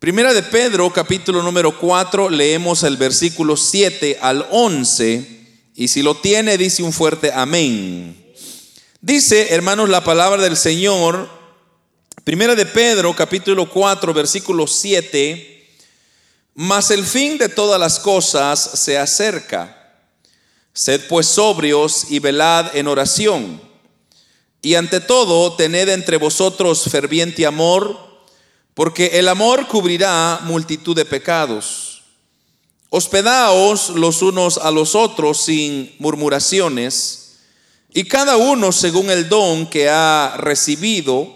[0.00, 5.26] Primera de Pedro, capítulo número 4, leemos el versículo 7 al 11,
[5.74, 8.16] y si lo tiene, dice un fuerte amén.
[9.02, 11.28] Dice, hermanos, la palabra del Señor,
[12.24, 15.68] Primera de Pedro, capítulo 4, versículo 7,
[16.54, 20.00] mas el fin de todas las cosas se acerca.
[20.72, 23.60] Sed pues sobrios y velad en oración.
[24.62, 28.09] Y ante todo, tened entre vosotros ferviente amor,
[28.74, 32.02] porque el amor cubrirá multitud de pecados.
[32.88, 37.38] Hospedaos los unos a los otros sin murmuraciones,
[37.92, 41.34] y cada uno según el don que ha recibido,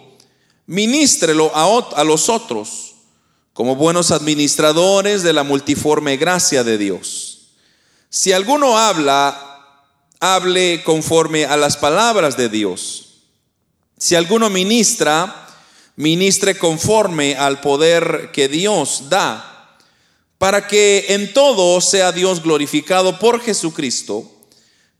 [0.66, 1.64] ministrelo a,
[1.96, 2.94] a los otros,
[3.52, 7.48] como buenos administradores de la multiforme gracia de Dios.
[8.08, 9.55] Si alguno habla,
[10.20, 13.22] hable conforme a las palabras de Dios.
[13.98, 15.43] Si alguno ministra,
[15.96, 19.78] ministre conforme al poder que Dios da,
[20.38, 24.30] para que en todo sea Dios glorificado por Jesucristo,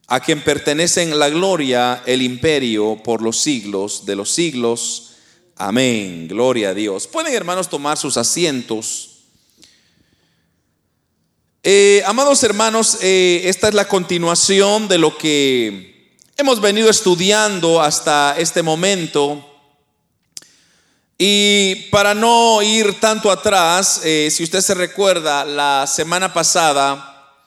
[0.07, 5.13] a quien pertenecen la gloria, el imperio por los siglos de los siglos.
[5.57, 6.29] Amén.
[6.29, 7.07] Gloria a Dios.
[7.07, 9.11] Pueden hermanos tomar sus asientos.
[11.63, 18.35] Eh, amados hermanos, eh, esta es la continuación de lo que hemos venido estudiando hasta
[18.39, 19.54] este momento
[21.17, 27.41] y para no ir tanto atrás, eh, si usted se recuerda, la semana pasada,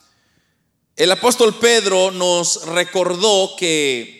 [0.95, 4.17] el apóstol Pedro nos recordó que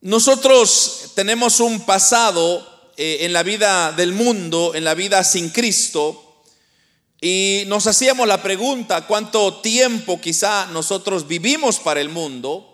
[0.00, 6.42] nosotros tenemos un pasado eh, en la vida del mundo, en la vida sin Cristo,
[7.20, 12.71] y nos hacíamos la pregunta, ¿cuánto tiempo quizá nosotros vivimos para el mundo?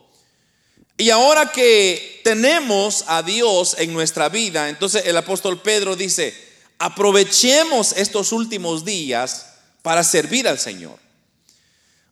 [0.98, 6.34] Y ahora que tenemos a Dios en nuestra vida, entonces el apóstol Pedro dice,
[6.78, 9.46] aprovechemos estos últimos días
[9.82, 10.98] para servir al Señor.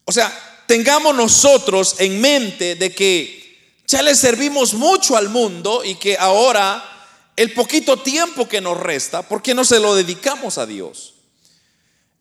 [0.05, 0.33] O sea,
[0.69, 7.09] tengamos nosotros en mente de que ya le servimos mucho al mundo y que ahora
[7.35, 11.16] el poquito tiempo que nos resta, ¿por qué no se lo dedicamos a Dios?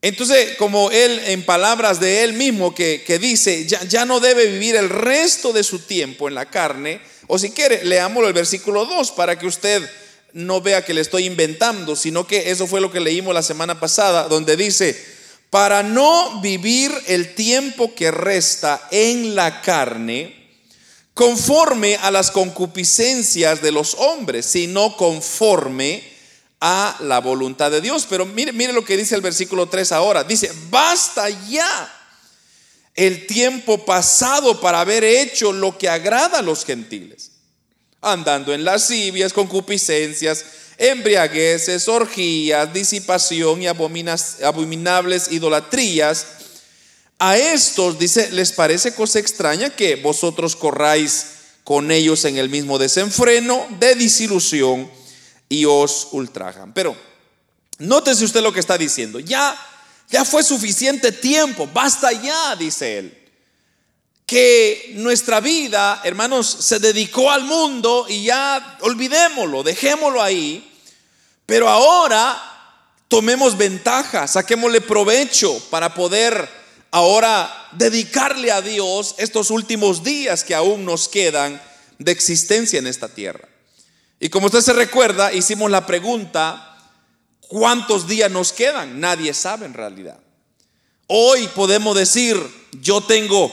[0.06, 4.76] Entonces, como él, en palabras de él mismo, que, dice, ya, ya, no debe vivir
[4.76, 9.10] el resto de su tiempo en la carne, o si quiere, leámoslo el versículo 2
[9.10, 9.82] para que usted
[10.32, 13.80] no vea que le estoy inventando, sino que eso fue lo que leímos la semana
[13.80, 14.96] pasada, donde dice,
[15.50, 20.36] para no vivir el tiempo que resta en la carne,
[21.14, 26.15] conforme a las concupiscencias de los hombres, sino conforme
[26.60, 28.06] a la voluntad de Dios.
[28.08, 30.24] Pero mire, mire lo que dice el versículo 3 ahora.
[30.24, 31.92] Dice, basta ya
[32.94, 37.32] el tiempo pasado para haber hecho lo que agrada a los gentiles,
[38.00, 40.44] andando en lascivias, concupiscencias,
[40.78, 46.26] embriagueces, orgías, disipación y abominables idolatrías.
[47.18, 51.26] A estos, dice, les parece cosa extraña que vosotros corráis
[51.64, 54.90] con ellos en el mismo desenfreno de disilusión
[55.48, 56.72] y os ultrajan.
[56.72, 56.96] Pero
[57.78, 59.18] nótese usted lo que está diciendo.
[59.20, 59.56] Ya,
[60.08, 63.22] ya fue suficiente tiempo, basta ya, dice él.
[64.26, 70.72] Que nuestra vida, hermanos, se dedicó al mundo y ya olvidémoslo, dejémoslo ahí.
[71.46, 72.42] Pero ahora
[73.08, 76.48] tomemos ventaja, saquémosle provecho para poder
[76.90, 81.62] ahora dedicarle a Dios estos últimos días que aún nos quedan
[81.98, 83.48] de existencia en esta tierra.
[84.18, 86.78] Y como usted se recuerda, hicimos la pregunta,
[87.48, 88.98] ¿cuántos días nos quedan?
[89.00, 90.18] Nadie sabe en realidad.
[91.06, 92.36] Hoy podemos decir,
[92.80, 93.52] yo tengo,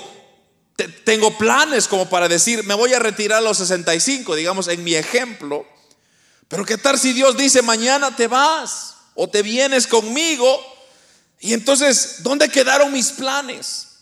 [1.04, 4.96] tengo planes como para decir, me voy a retirar a los 65, digamos, en mi
[4.96, 5.66] ejemplo.
[6.48, 10.60] Pero ¿qué tal si Dios dice, mañana te vas o te vienes conmigo?
[11.40, 13.93] Y entonces, ¿dónde quedaron mis planes?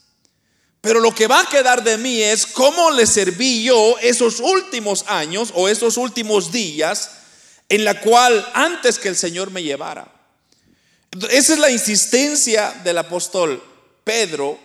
[0.82, 5.06] Pero lo que va a quedar de mí es cómo le serví yo esos últimos
[5.08, 7.12] años o esos últimos días
[7.70, 10.12] en la cual antes que el Señor me llevara.
[11.30, 13.64] Esa es la insistencia del apóstol
[14.04, 14.58] Pedro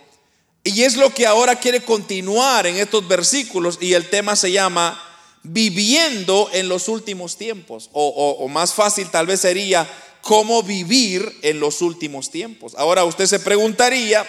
[0.65, 5.03] y es lo que ahora quiere continuar en estos versículos y el tema se llama
[5.43, 8.09] viviendo en los últimos tiempos o,
[8.41, 9.89] o más fácil tal vez sería
[10.23, 12.75] cómo vivir en los últimos tiempos.
[12.77, 14.27] Ahora usted se preguntaría,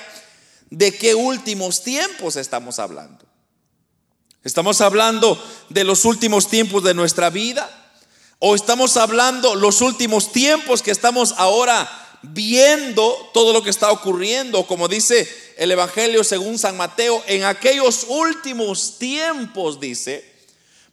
[0.69, 3.25] ¿De qué últimos tiempos estamos hablando?
[4.43, 7.69] ¿Estamos hablando de los últimos tiempos de nuestra vida?
[8.39, 11.89] ¿O estamos hablando los últimos tiempos que estamos ahora
[12.21, 14.65] viendo todo lo que está ocurriendo?
[14.67, 15.27] Como dice
[15.57, 20.23] el Evangelio según San Mateo, en aquellos últimos tiempos, dice,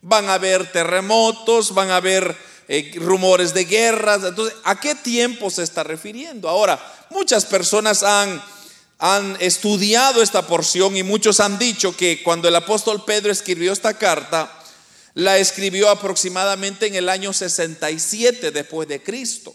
[0.01, 2.37] van a haber terremotos, van a haber
[2.69, 4.23] eh, rumores de guerras.
[4.25, 6.49] Entonces, ¿a qué tiempo se está refiriendo?
[6.49, 6.81] Ahora,
[7.11, 8.43] muchas personas han,
[9.07, 13.99] han estudiado esta porción y muchos han dicho que cuando el apóstol Pedro escribió esta
[13.99, 14.51] carta,
[15.13, 19.55] la escribió aproximadamente en el año 67 después de Cristo.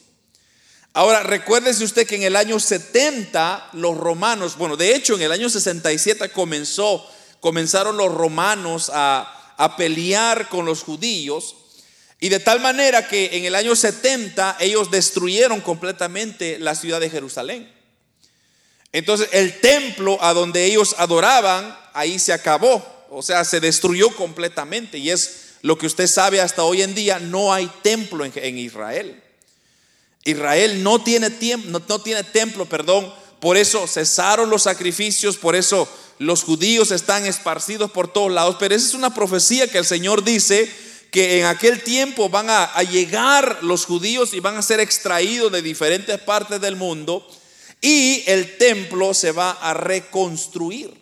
[0.93, 5.31] Ahora, recuérdese usted que en el año 70 los romanos, bueno, de hecho en el
[5.31, 7.03] año 67 comenzó,
[7.39, 11.55] comenzaron los romanos a, a pelear con los judíos
[12.19, 17.09] y de tal manera que en el año 70 ellos destruyeron completamente la ciudad de
[17.09, 17.78] Jerusalén.
[18.91, 24.97] Entonces el templo a donde ellos adoraban, ahí se acabó, o sea, se destruyó completamente
[24.97, 29.21] y es lo que usted sabe hasta hoy en día, no hay templo en, Israel.
[30.23, 31.29] Israel no tiene,
[31.65, 33.13] no, no tiene templo, perdón.
[33.39, 35.87] Por eso cesaron los sacrificios, por eso
[36.17, 38.57] los judíos están esparcidos por todos lados.
[38.59, 40.69] Pero esa es una profecía que el Señor dice
[41.11, 45.61] que en aquel tiempo van a, llegar los judíos y van a ser extraídos de
[45.61, 47.25] diferentes partes del mundo
[47.81, 50.93] y el templo se va a reconstruir.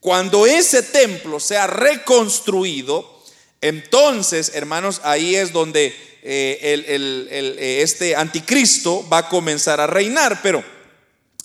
[0.00, 3.22] Cuando ese templo sea reconstruido,
[3.60, 5.86] entonces, hermanos, ahí es donde
[6.24, 10.40] eh, eh, este anticristo va a comenzar a reinar.
[10.42, 10.64] Pero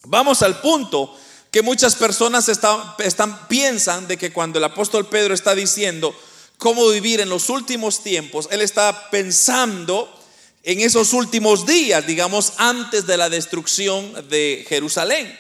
[0.05, 1.15] vamos al punto
[1.51, 6.15] que muchas personas están, piensan de que cuando el apóstol Pedro está diciendo
[6.57, 10.11] cómo vivir en los últimos tiempos, él está pensando
[10.67, 15.33] en esos últimos días, digamos, antes de la destrucción de Jerusalén.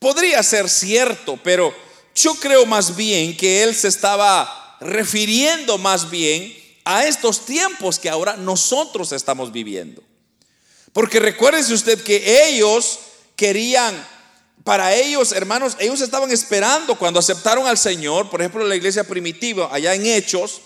[0.00, 1.72] Podría ser cierto, pero
[2.16, 6.52] yo creo más bien que él se estaba refiriendo más bien
[6.84, 10.02] a estos tiempos que ahora nosotros estamos viviendo.
[10.92, 12.98] Porque recuérdese usted que ellos
[13.36, 13.94] querían,
[14.64, 19.68] para ellos, hermanos, ellos estaban esperando cuando aceptaron al Señor, por ejemplo, la iglesia primitiva,
[19.70, 20.60] allá en Hechos,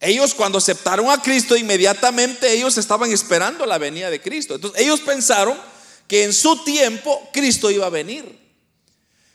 [0.00, 4.54] ellos cuando aceptaron a Cristo, inmediatamente ellos estaban esperando la venida de Cristo.
[4.54, 5.56] Entonces ellos pensaron
[6.08, 8.40] que en su tiempo Cristo iba a venir.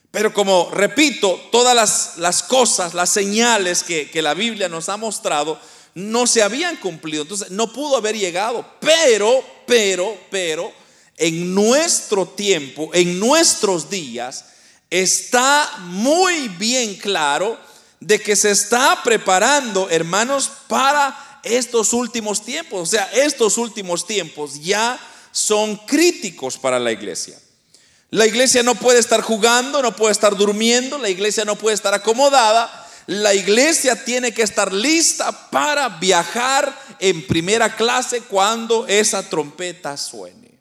[0.10, 5.60] Pero como repito, todas las, cosas, las señales que, que la Biblia nos ha mostrado,
[5.94, 7.24] no se habían cumplido.
[7.24, 8.66] Entonces no pudo haber llegado.
[8.80, 10.74] Pero, pero, pero,
[11.18, 14.46] en nuestro tiempo, en nuestros días,
[14.90, 17.58] está muy bien claro
[18.06, 22.82] de que se está preparando, hermanos, para estos últimos tiempos.
[22.82, 25.00] O sea, estos últimos tiempos ya
[25.32, 27.40] son críticos para la iglesia.
[28.12, 31.96] La iglesia no puede estar jugando, no puede estar durmiendo, la iglesia no puede estar
[31.96, 39.98] acomodada, la iglesia tiene que estar lista para viajar en primera clase cuando esa trompeta
[39.98, 40.60] suene.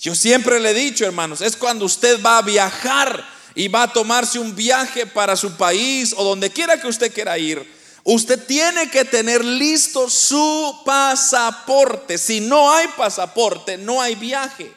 [0.00, 3.92] Yo siempre le he dicho, hermanos, es cuando usted va a viajar y va a
[3.92, 7.68] tomarse un viaje para su país o donde quiera que usted quiera ir.
[8.04, 12.18] Usted tiene que tener listo su pasaporte.
[12.18, 14.72] Si no hay pasaporte, no hay viaje.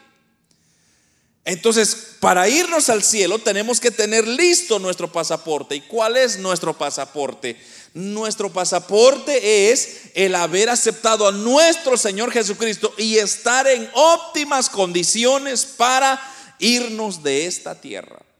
[1.45, 5.75] Entonces, para irnos al cielo tenemos que tener listo nuestro pasaporte.
[5.75, 7.61] ¿Y cuál es nuestro pasaporte?
[7.93, 15.67] Nuestro pasaporte es el haber aceptado a nuestro Señor Jesucristo y estar en óptimas condiciones
[15.67, 16.19] para
[16.57, 18.30] irnos de esta tierra.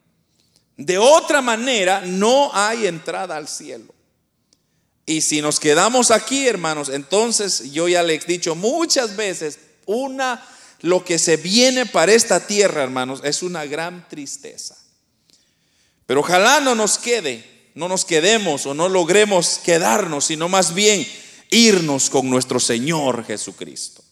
[0.77, 3.94] De otra manera, no hay entrada al cielo.
[5.06, 10.44] Y si nos quedamos aquí, hermanos, entonces yo ya les he dicho muchas veces, una
[10.81, 14.77] lo que se viene para esta tierra, hermanos, es una gran tristeza.
[16.05, 21.07] Pero ojalá no nos quede, no nos quedemos o no logremos quedarnos, sino más bien
[21.51, 24.03] irnos con nuestro Señor Jesucristo.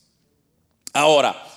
[0.94, 1.49] Ahora,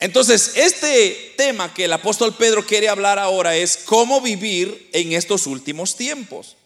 [0.00, 5.46] entonces, este tema que el apóstol Pedro quiere hablar ahora es cómo vivir en estos
[5.46, 6.56] últimos tiempos.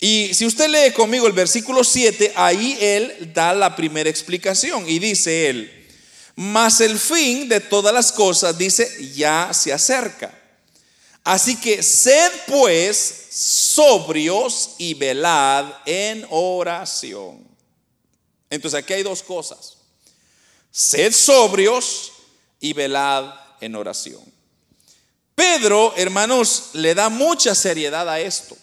[0.00, 4.98] Y si usted lee conmigo el versículo 7, ahí él da la primera explicación y
[4.98, 5.88] dice él,
[6.34, 10.38] mas el fin de todas las cosas, dice, ya se acerca.
[11.24, 17.46] Así que sed pues sobrios y velad en oración.
[18.50, 19.76] Entonces aquí hay dos cosas.
[20.72, 22.12] Sed sobrios
[22.62, 24.22] y velad en oración.
[25.34, 28.56] Pedro, hermanos, le da mucha seriedad a esto.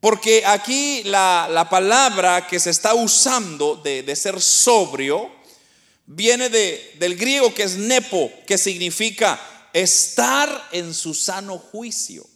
[0.00, 5.30] Porque aquí la, palabra que se está usando de, de ser sobrio
[6.06, 9.40] viene de, del griego que es nepo, que significa
[9.72, 12.26] estar en su sano juicio.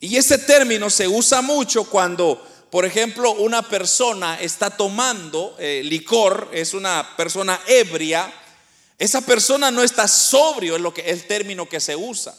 [0.00, 6.50] Y ese término se usa mucho cuando, por ejemplo, una persona está tomando eh, licor,
[6.52, 8.32] es una persona ebria,
[9.00, 12.34] esa persona no está sobrio, es lo que el término que se usa.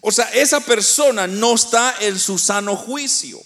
[0.00, 3.38] O sea, esa persona no está en su sano juicio.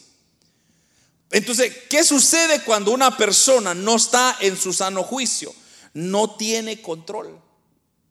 [1.32, 5.52] Entonces, ¿qué sucede cuando una persona no está en su sano juicio?
[5.94, 7.40] No tiene control,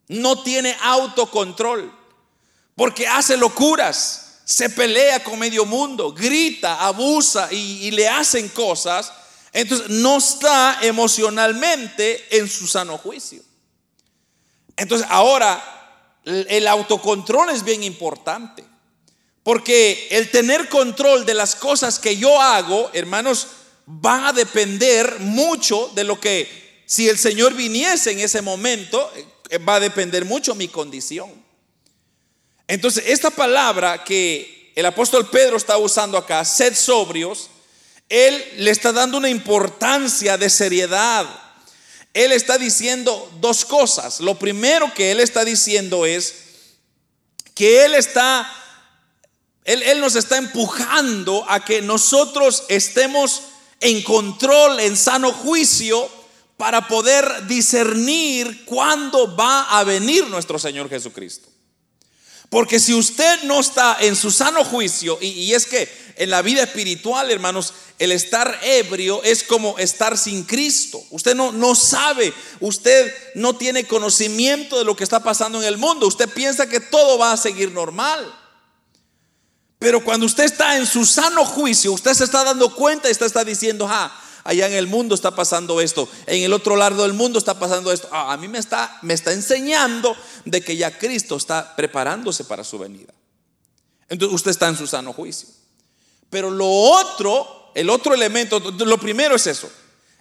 [0.09, 1.97] no tiene autocontrol,
[2.75, 9.09] porque hace locuras, se pelea con medio mundo, grita, abusa y, y le hacen cosas.
[9.53, 13.41] Entonces, no está emocionalmente en su sano juicio.
[14.77, 15.62] Entonces, ahora,
[16.25, 18.63] el autocontrol es bien importante.
[19.44, 23.48] Porque el tener control de las cosas que yo hago, hermanos,
[23.88, 29.12] va a depender mucho de lo que, si el Señor viniese en ese momento,
[29.50, 31.30] eh, va a depender mucho mi condición.
[32.68, 37.50] Entonces, esta palabra que el apóstol Pedro está usando acá, sed sobrios,
[38.08, 41.27] él le está dando una importancia de seriedad.
[42.13, 44.20] Él está diciendo dos cosas.
[44.20, 46.36] Lo primero que él está diciendo es
[47.55, 48.48] que él está
[49.65, 53.43] él, nos está empujando a que nosotros estemos
[53.79, 56.10] en control, en sano juicio,
[56.58, 61.50] para poder discernir cuándo va a venir nuestro Señor Jesucristo.
[62.50, 66.41] Porque si usted no está en su sano juicio, y, y, es que en la
[66.41, 71.01] vida espiritual, hermanos, el estar ebrio es como estar sin Cristo.
[71.10, 75.77] Usted no, no sabe, usted no tiene conocimiento de lo que está pasando en el
[75.77, 76.08] mundo.
[76.08, 78.39] Usted piensa que todo va a seguir normal.
[79.79, 83.43] Pero cuando usted está en su sano juicio, usted se está dando cuenta y está
[83.43, 87.39] diciendo, ah, allá en el mundo está pasando esto, en el otro lado del mundo
[87.39, 88.08] está pasando esto.
[88.12, 90.15] Ah, a mí me está, me está enseñando
[90.46, 93.13] de que ya Cristo está preparándose para su venida.
[94.10, 95.50] Entonces usted está en su sano juicio.
[96.33, 99.71] Pero lo otro, el otro elemento, lo primero es eso.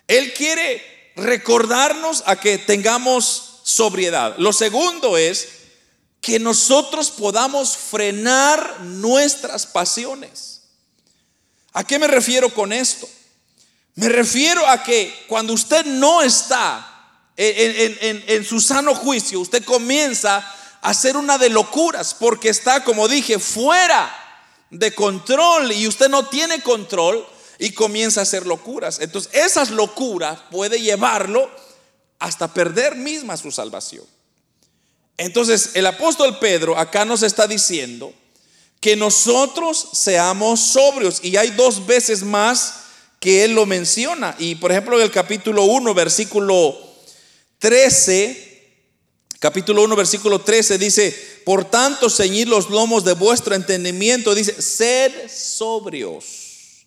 [0.07, 4.35] Él quiere recordarnos a que tengamos sobriedad.
[4.37, 5.49] Lo segundo es
[6.21, 10.65] que nosotros podamos frenar nuestras pasiones.
[11.73, 13.09] ¿A qué me refiero con esto?
[13.95, 20.37] Me refiero a que cuando usted no está en, su sano juicio, usted comienza
[20.83, 24.19] a hacer una de locuras porque está, como dije, fuera
[24.73, 27.25] de control y usted no tiene control
[27.59, 28.99] y comienza a hacer locuras.
[29.01, 31.49] Entonces, esas locuras puede llevarlo
[32.19, 34.05] hasta perder misma su salvación.
[35.19, 38.13] Entonces, el apóstol Pedro acá nos está diciendo
[38.81, 41.21] que nosotros seamos sobrios.
[41.23, 42.75] Y hay dos veces más
[43.21, 44.35] que él lo menciona.
[44.39, 46.77] Y por ejemplo, en el capítulo 1, versículo
[47.59, 48.73] 13,
[49.39, 54.35] capítulo 1, versículo 13 dice, por tanto, ceñid los lomos de vuestro entendimiento.
[54.35, 56.87] Dice, sed sobrios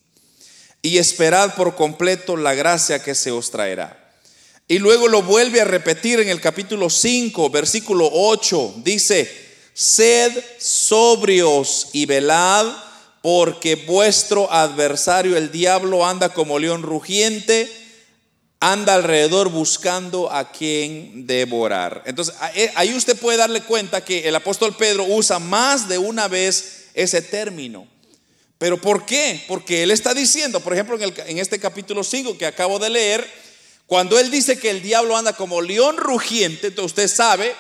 [0.82, 4.02] y esperad por completo la gracia que se os traerá.
[4.68, 8.76] Y luego lo vuelve a repetir en el capítulo 5, versículo 8.
[8.78, 9.30] Dice,
[9.74, 12.66] sed sobrios y velad,
[13.22, 17.72] porque vuestro adversario, el diablo, anda como león rugiente,
[18.60, 22.04] anda alrededor buscando a quien devorar.
[22.06, 26.28] Entonces, eh, ahí usted puede darle cuenta que el apóstol Pedro usa más de una
[26.28, 27.88] vez ese término.
[28.58, 29.44] ¿Pero por qué?
[29.48, 32.90] Porque él está diciendo, por ejemplo, en, el, en este capítulo 5 que acabo de
[32.90, 33.30] leer,
[33.86, 37.54] cuando él dice que el diablo anda como león rugiente, entonces usted sabe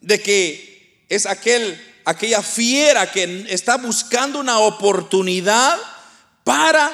[0.00, 5.78] de que es aquel, aquella fiera que está buscando una oportunidad
[6.42, 6.92] para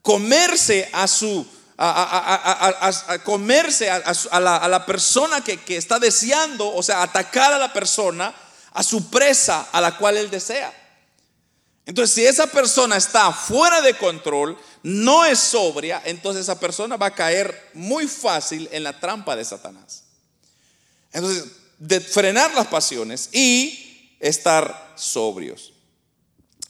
[0.00, 7.58] comerse a su, a, comerse a, la, persona que, está deseando, o sea, atacar a
[7.58, 8.34] la persona,
[8.72, 10.72] a su presa a la cual él desea.
[11.86, 17.06] Entonces, si esa persona está fuera de control, no es sobria, entonces esa persona va
[17.06, 20.04] a caer muy fácil en la trampa de Satanás.
[21.12, 21.44] Entonces,
[21.78, 25.72] de frenar las pasiones y estar sobrios.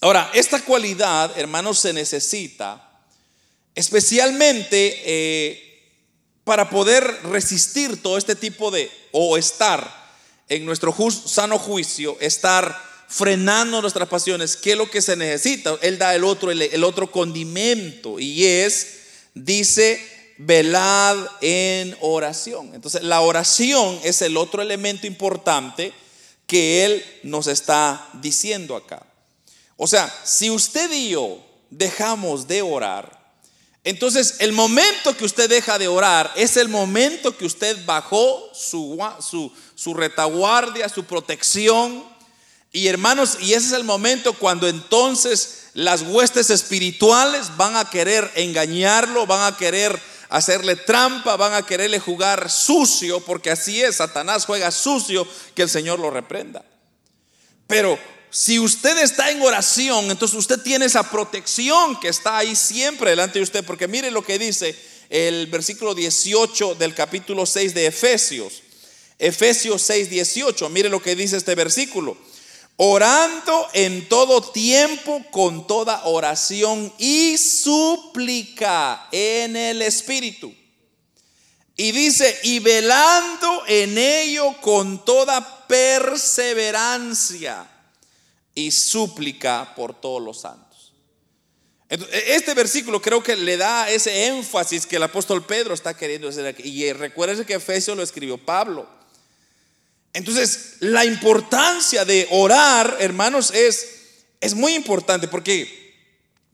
[0.00, 2.83] Ahora, esta cualidad, hermanos, se necesita
[3.74, 5.64] especialmente eh,
[6.44, 10.04] para poder resistir todo este tipo de, o estar
[10.48, 12.78] en nuestro sano juicio, estar
[13.08, 15.76] frenando nuestras pasiones, ¿qué es lo que se necesita?
[15.82, 18.98] Él da el otro, el, otro condimento y es,
[19.34, 20.04] dice,
[20.36, 22.74] velad en oración.
[22.74, 25.92] Entonces, la oración es el otro elemento importante
[26.46, 29.06] que Él nos está diciendo acá.
[29.76, 31.38] O sea, si usted y yo
[31.70, 33.23] dejamos de orar,
[33.84, 39.94] entonces el momento que usted deja de orar es el momento que usted bajó su,
[39.94, 42.02] retaguardia, su protección,
[42.72, 48.28] y hermanos, y ese es el momento cuando entonces las huestes espirituales van a querer
[48.34, 49.96] engañarlo, van a querer
[50.28, 55.68] hacerle trampa, van a quererle jugar sucio, porque así es, Satanás juega sucio, que el
[55.68, 56.64] Señor lo reprenda.
[57.68, 57.96] Pero
[58.36, 63.38] si usted está en oración, entonces usted tiene esa protección que está ahí siempre delante
[63.38, 64.76] de usted, porque mire lo que dice
[65.08, 68.62] el versículo 18 del capítulo 6 de Efesios.
[69.20, 72.16] Efesios 6, 18, mire lo que dice este versículo.
[72.76, 80.52] Orando en todo tiempo con toda oración y súplica en el Espíritu.
[81.76, 87.70] Y dice, y velando en ello con toda perseverancia
[88.54, 90.92] y súplica por todos los santos.
[91.88, 96.46] este versículo creo que le da ese énfasis que el apóstol Pedro está queriendo hacer
[96.46, 96.62] aquí.
[96.62, 98.88] Y recuérdense que Efesios lo escribió Pablo.
[100.12, 103.88] Entonces, la importancia de orar, hermanos, es,
[104.40, 105.84] es muy importante porque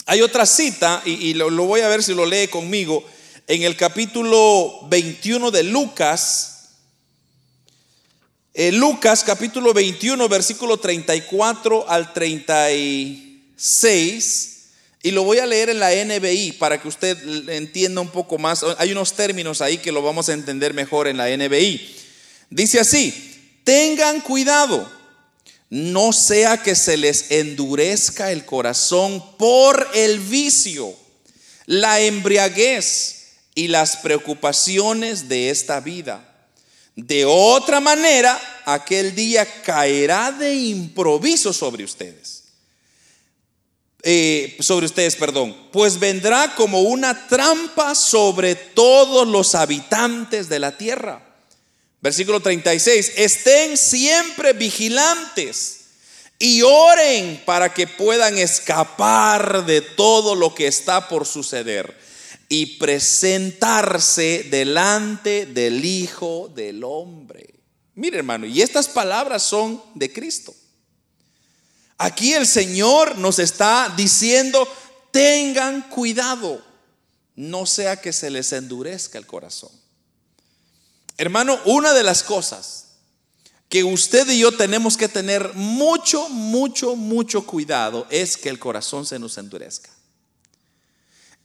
[0.06, 3.04] hay otra cita, y, lo, lo, voy a ver si lo lee conmigo,
[3.46, 6.49] en el capítulo 21 de Lucas.
[8.52, 14.56] Eh, Lucas capítulo 21, versículo 34 al 36.
[15.04, 17.16] Y lo voy a leer en la NBI para que usted
[17.48, 18.64] entienda un poco más.
[18.78, 21.94] Hay unos términos ahí que lo vamos a entender mejor en la NBI.
[22.50, 24.90] Dice así, tengan cuidado,
[25.70, 30.92] no sea que se les endurezca el corazón por el vicio,
[31.66, 36.29] la embriaguez y las preocupaciones de esta vida.
[36.96, 42.44] De otra manera, aquel día caerá de improviso sobre ustedes.
[44.02, 50.76] Eh, sobre ustedes, perdón, pues vendrá como una trampa sobre todos los habitantes de la
[50.76, 51.22] tierra.
[52.00, 55.80] Versículo 36, estén siempre vigilantes
[56.38, 62.09] y oren para que puedan escapar de todo lo que está por suceder
[62.52, 67.54] y presentarse delante del Hijo del Hombre.
[67.94, 70.52] Mire hermano, y estas palabras son de Cristo.
[71.96, 74.66] Aquí el Señor nos está diciendo,
[75.12, 76.60] tengan cuidado,
[77.36, 79.70] no sea que se les endurezca el corazón.
[81.18, 82.86] Hermano, una de las cosas
[83.68, 89.06] que usted y yo tenemos que tener mucho, mucho, mucho cuidado es que el corazón
[89.06, 89.90] se nos endurezca.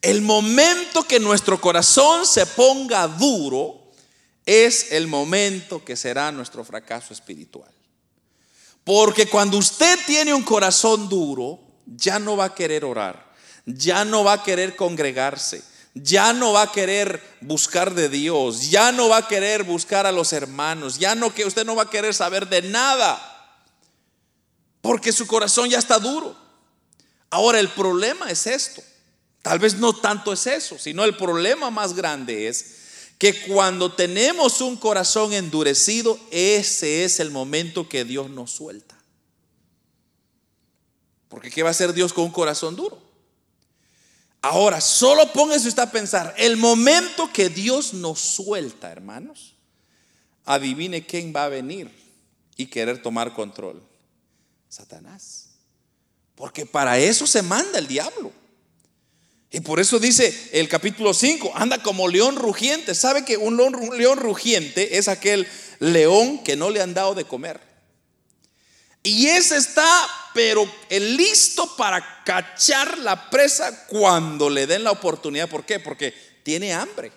[0.01, 3.85] El momento que nuestro corazón se ponga duro
[4.45, 7.71] es el momento que será nuestro fracaso espiritual.
[8.83, 13.33] Porque cuando usted tiene un corazón duro, ya no va a querer orar,
[13.65, 15.63] ya no va a querer congregarse,
[15.95, 20.11] ya no va a querer buscar de Dios, ya no va a querer buscar a
[20.11, 23.31] los hermanos, ya no que usted no va a querer saber de nada,
[24.81, 26.35] porque su corazón ya está duro.
[27.31, 28.83] Ahora el problema es esto.
[29.45, 32.77] Tal vez no tanto es eso, sino el problema más grande es
[33.19, 38.97] que cuando tenemos un corazón endurecido, ese es el momento que Dios nos suelta.
[41.29, 42.99] Porque ¿qué va a hacer Dios con un corazón duro?
[44.41, 49.53] Ahora, solo póngase usted a pensar, el momento que Dios nos suelta, hermanos,
[50.43, 51.91] adivine quién va a venir
[52.57, 53.83] y querer tomar control.
[54.69, 55.49] Satanás.
[56.33, 58.31] Porque para eso se manda el diablo.
[59.55, 62.93] Y por eso dice el capítulo 5, anda como león rugiente.
[62.93, 65.47] ¿Sabe que un león rugiente es aquel
[65.79, 67.61] león que no le han dado de comer?
[69.01, 69.87] Y ese está,
[70.33, 75.47] pero listo para cachar la presa cuando le den la oportunidad.
[75.47, 75.79] ¿Por qué?
[75.79, 76.13] Porque
[76.43, 77.13] tiene hambre.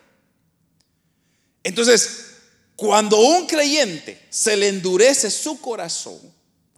[1.64, 2.36] Entonces,
[2.76, 6.20] cuando un creyente se le endurece su corazón,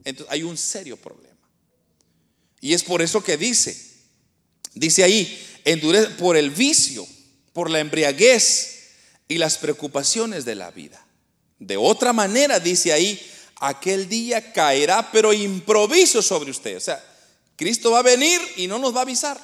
[0.05, 1.37] entonces hay un serio problema.
[2.63, 3.77] Y es por eso que dice,
[4.73, 5.49] dice ahí,
[6.19, 7.07] por el vicio,
[7.53, 8.81] por la embriaguez
[9.29, 11.05] y las preocupaciones de la vida.
[11.59, 13.21] De otra manera, dice ahí,
[13.57, 16.77] aquel día caerá, pero improviso sobre usted.
[16.77, 17.05] O sea,
[17.57, 19.39] Cristo va a venir y no nos va a avisar.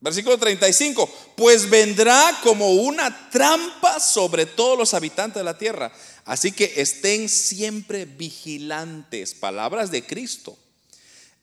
[0.00, 5.90] Versículo 35, pues vendrá como una trampa sobre todos los habitantes de la tierra.
[6.26, 10.58] Así que estén siempre vigilantes, palabras de Cristo,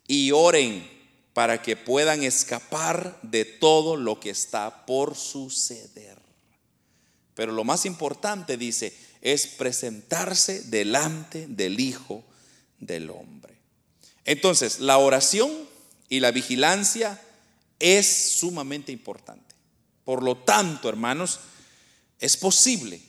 [0.07, 1.00] y oren
[1.33, 6.17] para que puedan escapar de todo lo que está por suceder.
[7.35, 12.23] Pero lo más importante dice, es presentarse delante del Hijo
[12.79, 13.55] del Hombre.
[14.25, 15.51] Entonces, la oración
[16.09, 17.19] y la vigilancia
[17.79, 19.55] es sumamente importante.
[20.03, 21.39] Por lo tanto, hermanos,
[22.19, 23.01] es posible.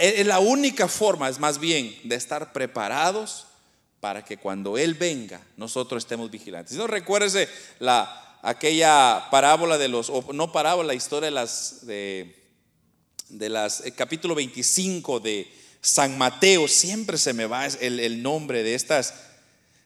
[0.00, 3.43] Es la única forma, es más bien, de estar preparados
[4.04, 6.72] para que cuando Él venga, nosotros estemos vigilantes.
[6.74, 11.86] Si no recuérdese la, aquella parábola de los, o no parábola, la historia de las,
[11.86, 12.34] de,
[13.30, 19.14] las, el capítulo 25 de San Mateo, siempre se me va el, nombre de estas.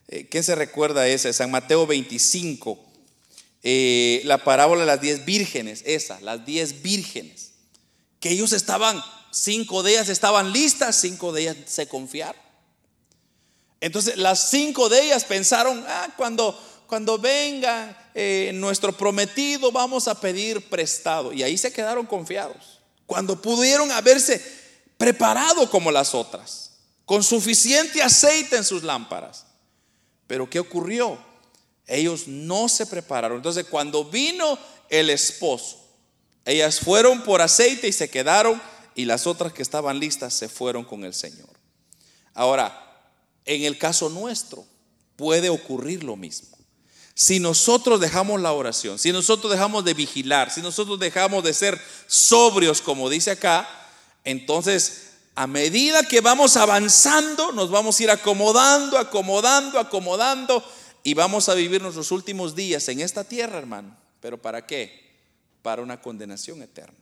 [0.09, 1.31] Eh, ¿Qué se recuerda ese?
[1.31, 2.77] San Mateo 25.
[3.63, 7.51] Eh, la parábola de las diez vírgenes, esa, las diez vírgenes.
[8.19, 9.01] Que ellos estaban,
[9.31, 12.48] cinco de ellas estaban listas, cinco de ellas se confiaron.
[13.81, 20.19] Entonces las cinco de ellas pensaron, ah, cuando, cuando venga eh, nuestro prometido vamos a
[20.19, 21.31] pedir prestado.
[21.31, 22.79] Y ahí se quedaron confiados.
[23.05, 24.43] Cuando pudieron haberse
[24.97, 26.71] preparado como las otras,
[27.05, 29.45] con suficiente aceite en sus lámparas.
[30.27, 31.17] Pero ¿qué ocurrió?
[31.87, 33.37] Ellos no se prepararon.
[33.37, 35.87] Entonces cuando vino el esposo,
[36.45, 38.61] ellas fueron por aceite y se quedaron
[38.93, 41.49] y las otras que estaban listas se fueron con el Señor.
[42.33, 42.88] Ahora,
[43.49, 44.63] en el caso nuestro
[45.15, 46.55] puede ocurrir lo mismo.
[47.15, 51.81] Si nosotros dejamos la oración, si nosotros dejamos de vigilar, si nosotros dejamos de ser
[52.05, 53.67] sobrios, como dice acá,
[54.23, 60.63] entonces a medida que vamos avanzando, nos vamos a ir acomodando, acomodando, acomodando
[61.03, 63.97] y vamos a vivir nuestros últimos días en esta tierra, hermano.
[64.21, 65.17] ¿Pero para qué?
[65.63, 66.99] Para una condenación eterna.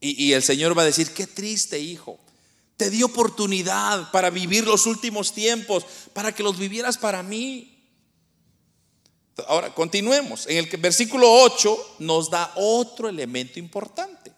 [0.00, 2.18] Y, y el Señor va a decir, qué triste hijo.
[2.78, 7.76] Te di oportunidad para vivir los últimos tiempos, para que los vivieras para mí.
[9.48, 10.46] Ahora, continuemos.
[10.46, 14.30] En el versículo 8 nos da otro elemento importante.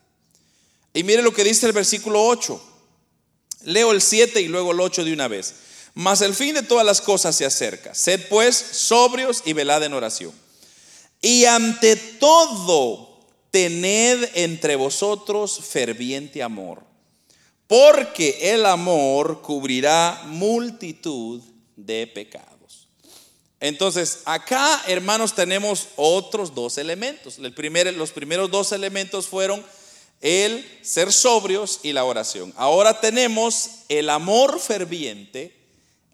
[0.94, 2.59] Y mire lo que dice el versículo 8.
[3.64, 5.57] Leo el 7 y luego el 8 de una vez.
[5.92, 7.94] Mas el fin de todas las cosas se acerca.
[7.94, 10.33] Sed pues sobrios y velad en oración.
[11.20, 16.89] Y ante todo, tened entre vosotros ferviente amor
[17.70, 21.40] porque el amor cubrirá multitud
[21.76, 22.88] de pecados.
[23.61, 27.38] Entonces, acá, hermanos, tenemos otros dos elementos.
[27.38, 27.52] Los
[28.11, 29.64] primeros dos elementos fueron
[30.20, 32.52] el ser sobrios y la oración.
[32.56, 35.56] Ahora tenemos el amor ferviente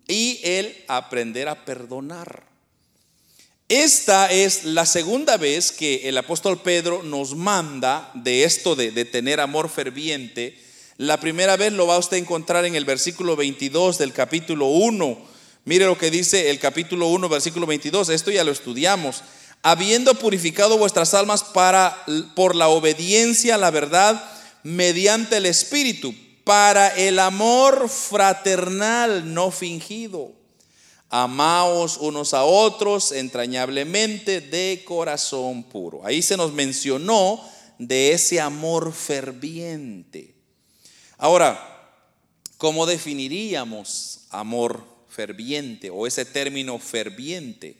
[0.06, 2.44] y el aprender a perdonar.
[3.70, 9.40] Esta es la segunda vez que el apóstol Pedro nos manda de esto de tener
[9.40, 10.65] amor ferviente
[10.98, 15.18] la primera vez lo va a usted encontrar en el versículo 22 del capítulo 1.
[15.66, 18.08] Mire lo que dice el capítulo 1, versículo 22.
[18.08, 19.22] Esto ya lo estudiamos.
[19.62, 22.02] Habiendo purificado vuestras almas para,
[22.34, 24.24] por la obediencia a la verdad
[24.62, 30.32] mediante el Espíritu, para el amor fraternal no fingido.
[31.10, 36.06] Amaos unos a otros entrañablemente de corazón puro.
[36.06, 37.40] Ahí se nos mencionó
[37.78, 40.35] de ese amor ferviente.
[41.18, 41.94] Ahora,
[42.58, 47.76] ¿cómo definiríamos amor ferviente o ese término ferviente?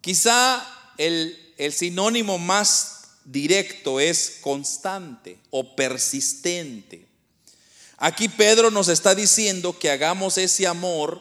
[0.00, 1.36] Quizá el,
[1.72, 7.06] sinónimo más directo es constante o persistente.
[7.98, 11.20] Aquí Pedro nos está diciendo que hagamos ese amor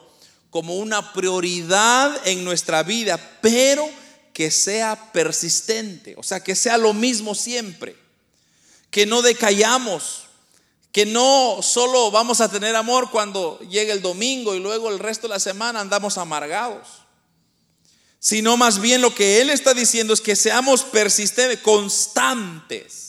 [0.50, 3.90] como una prioridad en nuestra vida, pero
[4.32, 7.98] que sea persistente, o sea, que sea lo mismo siempre,
[8.92, 10.27] que no decayamos,
[10.92, 15.28] que no solo vamos a tener amor cuando llegue el domingo y luego el resto
[15.28, 16.88] de la semana andamos amargados,
[18.20, 23.08] sino más bien lo que Él está diciendo es que seamos persistentes, constantes.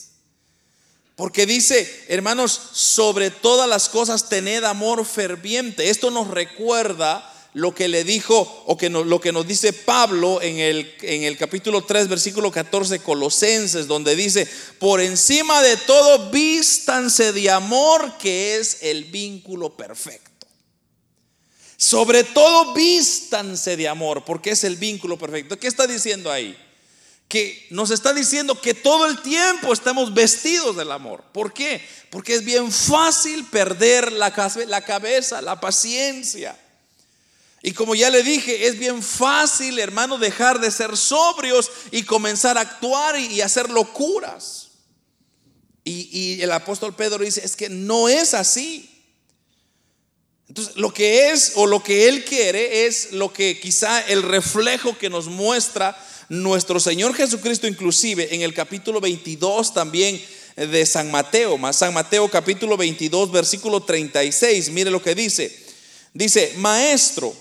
[1.15, 5.89] Porque dice, hermanos, sobre todas las cosas tened amor ferviente.
[5.89, 10.59] Esto nos recuerda lo que le dijo o que lo que nos dice Pablo en
[10.59, 14.47] el, en el capítulo 3, versículo 14, Colosenses, donde dice,
[14.79, 20.47] por encima de todo, vístanse de amor, que es el vínculo perfecto.
[21.75, 25.59] Sobre todo, vístanse de amor, porque es el vínculo perfecto.
[25.59, 26.57] ¿Qué está diciendo ahí?
[27.27, 31.23] Que nos está diciendo que todo el tiempo estamos vestidos del amor.
[31.33, 31.81] ¿Por qué?
[32.09, 36.57] Porque es bien fácil perder la cabeza, la paciencia
[37.61, 42.57] y como ya le dije, es bien fácil, hermano, dejar de ser sobrios y comenzar
[42.57, 44.69] a actuar y, hacer locuras.
[45.83, 48.89] Y, el apóstol Pedro dice, es que no es así.
[50.47, 54.97] Entonces, lo que es o lo que él quiere es lo que quizá el reflejo
[54.97, 55.97] que nos muestra
[56.29, 60.23] nuestro Señor Jesucristo, inclusive en el capítulo 22 también
[60.55, 65.67] de San Mateo, más San Mateo capítulo 22, versículo 36, mire lo que dice.
[66.13, 67.35] Dice, maestro,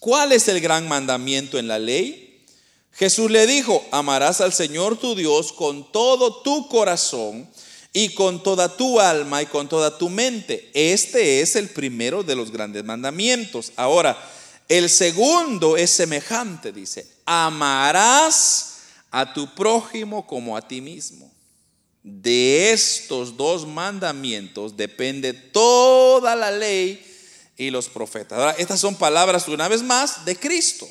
[0.00, 2.42] ¿Cuál es el gran mandamiento en la ley?
[2.92, 7.46] Jesús le dijo, amarás al Señor tu Dios con todo tu corazón
[7.92, 10.70] y con toda tu alma y con toda tu mente.
[10.72, 13.72] Este es el primero de los grandes mandamientos.
[13.76, 14.18] Ahora,
[14.70, 18.78] el segundo es semejante, dice, amarás
[19.10, 21.30] a tu prójimo como a ti mismo.
[22.02, 27.04] De estos dos mandamientos depende toda la ley
[27.60, 28.38] y los profetas.
[28.38, 30.88] Ahora, estas son palabras, una vez más, de Cristo.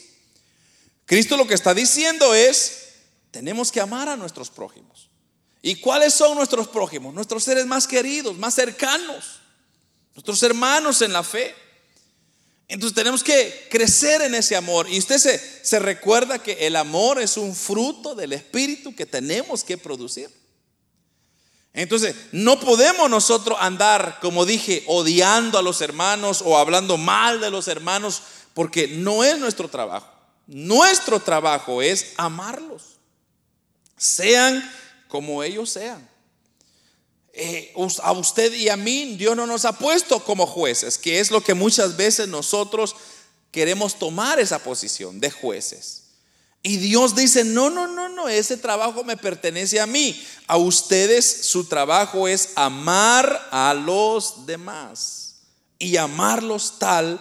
[1.05, 2.89] Cristo lo que está diciendo es,
[3.31, 5.09] tenemos que amar a nuestros prójimos.
[5.63, 7.11] ¿Y cuáles son nuestros prójimos?
[7.11, 9.39] Nuestros seres más queridos, más cercanos,
[10.13, 11.55] nuestros hermanos en la fe.
[12.67, 14.87] Entonces tenemos que crecer en ese amor.
[14.87, 19.63] Y usted se, se recuerda que el amor es un fruto del Espíritu que tenemos
[19.63, 20.29] que producir.
[21.79, 27.49] Entonces, no podemos nosotros andar, como dije, odiando a los hermanos o hablando mal de
[27.49, 28.21] los hermanos,
[28.53, 30.11] porque no es nuestro trabajo.
[30.45, 32.97] Nuestro trabajo es amarlos,
[33.95, 34.61] sean
[35.07, 36.05] como ellos sean.
[37.31, 41.31] Eh, a usted y a mí Dios no nos ha puesto como jueces, que es
[41.31, 42.93] lo que muchas veces nosotros
[43.51, 46.08] queremos tomar esa posición de jueces.
[46.61, 50.21] Y Dios dice, no, no, no, no, ese trabajo me pertenece a mí.
[50.47, 55.37] A ustedes su trabajo es amar a los demás
[55.77, 57.19] y amarlos tal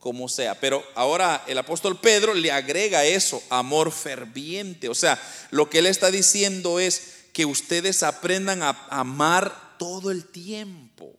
[0.00, 0.58] como sea.
[0.58, 4.88] Pero ahora el apóstol Pedro le agrega eso, amor ferviente.
[4.88, 10.24] O sea, lo que él está diciendo es que ustedes aprendan a amar todo el
[10.24, 11.14] tiempo.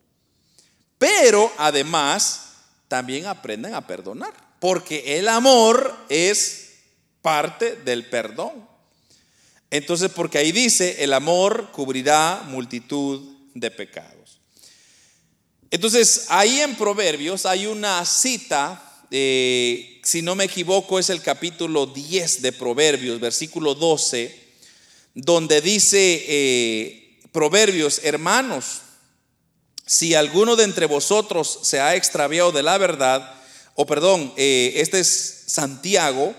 [0.98, 2.50] Pero además,
[2.90, 4.34] también aprendan a perdonar.
[4.60, 6.61] Porque el amor es
[7.22, 8.68] parte del perdón.
[9.70, 13.22] Entonces, porque ahí dice, el amor cubrirá multitud
[13.54, 14.40] de pecados.
[15.70, 21.86] Entonces, ahí en Proverbios hay una cita, eh, si no me equivoco, es el capítulo
[21.86, 24.38] 10 de Proverbios, versículo 12,
[25.14, 28.82] donde dice eh, Proverbios, hermanos,
[29.86, 33.34] si alguno de entre vosotros se ha extraviado de la verdad,
[33.76, 36.36] o perdón, eh, este es Santiago,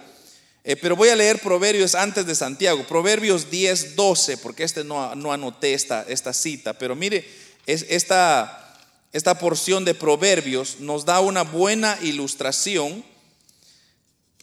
[0.64, 5.14] eh, pero voy a leer Proverbios antes de Santiago, Proverbios 10, 12, porque este no,
[5.16, 7.28] no anoté esta, esta cita, pero mire,
[7.66, 8.78] es, esta,
[9.12, 13.04] esta porción de Proverbios nos da una buena ilustración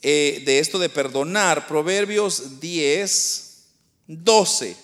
[0.01, 1.67] eh, de esto de perdonar.
[1.67, 3.63] Proverbios 10,
[4.07, 4.75] 12.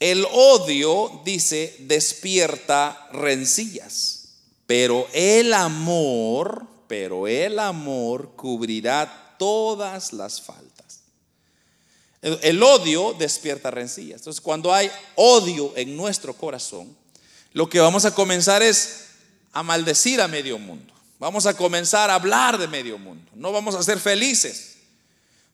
[0.00, 4.34] El odio, dice, despierta rencillas,
[4.66, 11.04] pero el amor, pero el amor cubrirá todas las faltas.
[12.24, 14.22] El, odio despierta rencillas.
[14.22, 16.96] Entonces, cuando hay odio en nuestro corazón,
[17.52, 19.08] lo que vamos a comenzar es
[19.52, 20.94] a maldecir a medio mundo.
[21.18, 23.30] Vamos a comenzar a hablar de medio mundo.
[23.34, 24.76] No vamos a ser felices.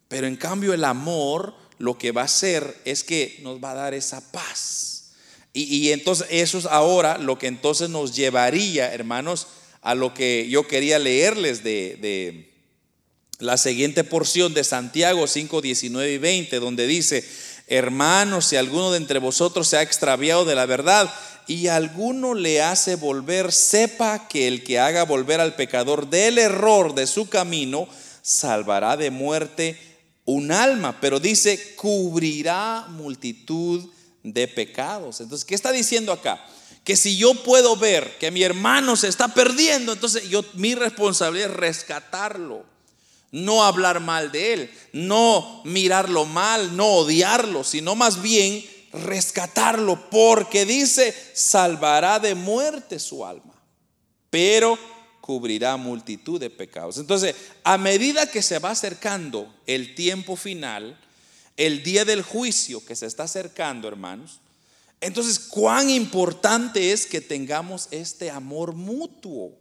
[0.07, 3.75] Pero en cambio el amor lo que va a hacer es que nos va a
[3.75, 5.11] dar esa paz.
[5.53, 9.49] Y, entonces eso es ahora lo que entonces nos llevaría, hermanos,
[9.83, 12.50] a lo que yo quería leerles de
[13.41, 17.25] la siguiente porción de Santiago 5, 19 y 20, donde dice,
[17.67, 21.13] hermanos, si alguno de entre vosotros se ha extraviado de la verdad
[21.47, 26.95] y alguno le hace volver, sepa que el que haga volver al pecador del error
[26.95, 27.89] de su camino,
[28.23, 29.79] salvará de muerte
[30.27, 33.89] un alma, pero dice, cubrirá multitud
[34.23, 35.21] de pecados.
[35.21, 36.45] Entonces, ¿qué está diciendo acá?
[36.85, 41.51] Que si yo puedo ver que mi hermano se está perdiendo, entonces yo mi responsabilidad
[41.51, 42.70] es rescatarlo
[43.33, 50.67] no hablar mal de él, no mirarlo mal, no odiarlo, sino más bien rescatarlo, porque
[50.67, 53.55] dice, salvará de muerte su alma,
[54.31, 54.79] pero
[55.21, 56.99] cubrirá multitud de pecados.
[56.99, 60.99] Entonces, a medida que se va acercando el tiempo final,
[61.57, 64.41] el día del juicio que se está acercando, hermanos,
[65.01, 69.57] entonces, cuán importante es que tengamos este amor mutuo.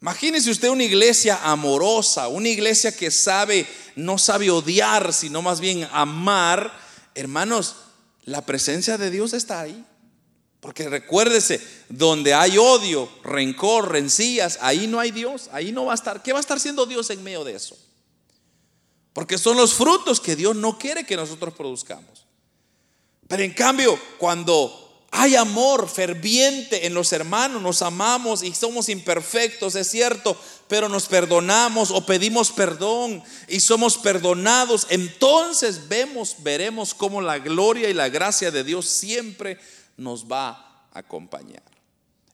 [0.00, 5.88] Imagínese usted una iglesia amorosa, una iglesia que sabe, no sabe odiar, sino más bien
[5.92, 6.78] amar.
[7.14, 7.76] Hermanos,
[8.24, 9.84] la presencia de Dios está ahí.
[10.60, 15.94] Porque recuérdese, donde hay odio, rencor, rencillas, ahí no hay Dios, ahí no va a
[15.94, 16.22] estar.
[16.22, 17.78] ¿Qué va a estar siendo Dios en medio de eso?
[19.12, 22.26] Porque son los frutos que Dios no quiere que nosotros produzcamos.
[23.28, 24.85] Pero en cambio, cuando
[25.18, 31.06] hay amor ferviente en los hermanos, nos amamos y somos imperfectos, es cierto, pero nos
[31.06, 34.86] perdonamos o pedimos perdón y somos perdonados.
[34.90, 39.58] Entonces vemos, veremos cómo la gloria y la gracia de Dios siempre
[39.96, 40.50] nos va
[40.92, 41.62] a acompañar.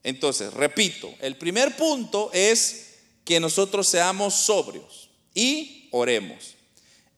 [0.03, 6.57] Entonces, repito, el primer punto es que nosotros seamos sobrios y oremos.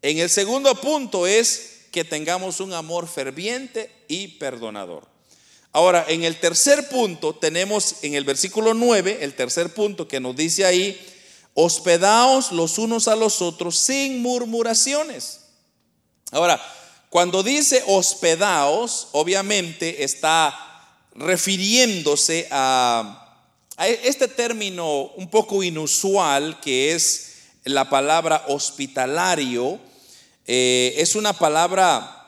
[0.02, 5.13] En el segundo punto es que tengamos un amor ferviente y perdonador.
[5.74, 10.36] Ahora, en el tercer punto tenemos en el versículo 9, el tercer punto que nos
[10.36, 10.96] dice ahí,
[11.52, 15.40] hospedaos los unos a los otros sin murmuraciones.
[16.30, 16.62] Ahora,
[17.10, 20.52] Cuando dice hospedaos, obviamente está
[21.14, 23.38] refiriéndose a,
[23.78, 27.34] este término un poco inusual que es
[27.64, 29.78] la palabra hospitalario.
[30.46, 32.23] Eh, es una palabra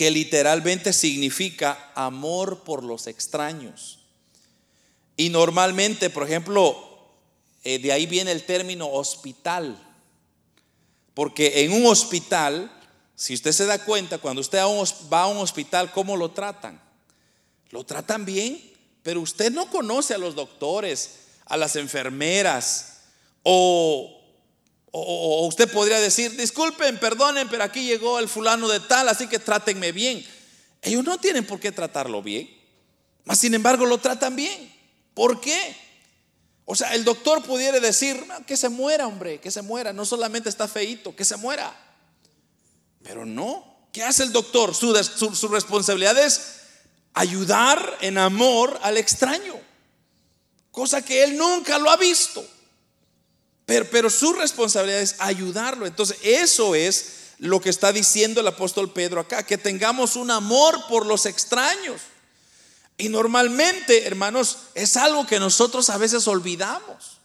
[0.00, 3.98] que literalmente significa amor por los extraños.
[5.14, 7.12] Y normalmente, por ejemplo,
[7.64, 9.78] eh, de ahí viene el término hospital.
[11.12, 12.72] Porque en un hospital,
[13.14, 14.60] si usted se da cuenta, cuando usted
[15.12, 16.80] va a un hospital, ¿cómo lo tratan?
[17.68, 18.58] Lo tratan bien,
[19.02, 23.02] pero usted no conoce a los doctores, a las enfermeras,
[23.42, 24.19] o
[24.92, 29.38] o, usted podría decir, disculpen, perdonen, pero aquí llegó el fulano de tal, así que
[29.38, 30.24] trátenme bien.
[30.82, 32.50] Ellos no tienen por qué tratarlo bien,
[33.24, 34.74] mas sin embargo lo tratan bien.
[35.14, 35.76] ¿Por qué?
[36.64, 40.48] O sea, el doctor pudiera decir, que se muera, hombre, que se muera, no solamente
[40.48, 41.76] está feito, que se muera.
[43.02, 44.74] Pero no, ¿qué hace el doctor?
[44.74, 44.94] Su,
[45.34, 46.60] su responsabilidad es
[47.14, 49.54] ayudar en amor al extraño,
[50.70, 52.44] cosa que él nunca lo ha visto.
[53.90, 55.86] Pero, su responsabilidad es ayudarlo.
[55.86, 60.86] Entonces, eso es lo que está diciendo el apóstol Pedro acá, que tengamos un amor
[60.88, 62.00] por los extraños.
[62.98, 67.20] Y normalmente, hermanos, es algo que nosotros a veces olvidamos.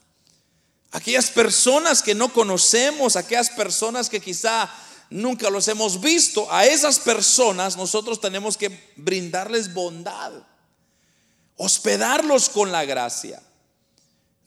[0.91, 4.69] Aquellas personas que no conocemos, aquellas personas que quizá
[5.09, 10.31] nunca los hemos visto, a esas personas nosotros tenemos que brindarles bondad,
[11.57, 13.41] hospedarlos con la gracia.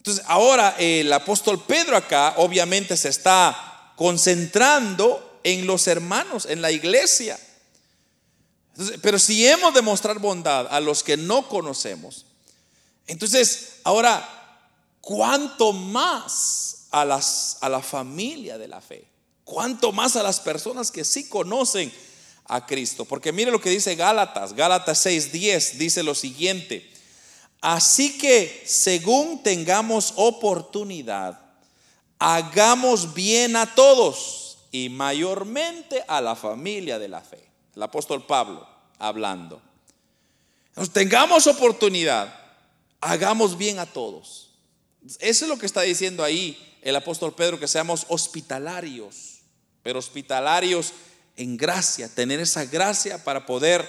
[0.09, 6.73] Entonces, ahora el apóstol Pedro acá obviamente se está concentrando en los hermanos, en la
[6.73, 7.39] iglesia.
[9.03, 12.25] pero si hemos de mostrar bondad a los que no conocemos,
[13.07, 14.27] entonces ahora,
[15.03, 19.07] ¿cuánto más a, las, a la familia de la fe?
[19.45, 21.93] ¿Cuánto más a las personas que sí conocen
[22.47, 23.05] a Cristo?
[23.05, 26.97] Porque mire lo que dice Gálatas, Gálatas 6:10 dice lo siguiente.
[27.61, 31.41] Así que según tengamos oportunidad,
[32.19, 37.49] hagamos bien a todos y mayormente a la familia de la fe.
[37.75, 38.67] El apóstol Pablo
[38.99, 39.61] hablando.
[40.77, 42.33] Nos tengamos oportunidad,
[43.01, 44.51] hagamos bien a todos.
[45.19, 49.41] Eso es lo que está diciendo ahí el apóstol Pedro, que seamos hospitalarios,
[49.83, 50.93] pero hospitalarios
[51.37, 53.89] en gracia, tener esa gracia para poder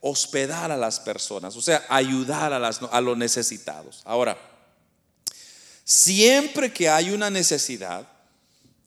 [0.00, 4.02] hospedar a las personas, o sea, ayudar a, los necesitados.
[4.04, 4.38] Ahora,
[5.84, 8.06] siempre que hay una necesidad,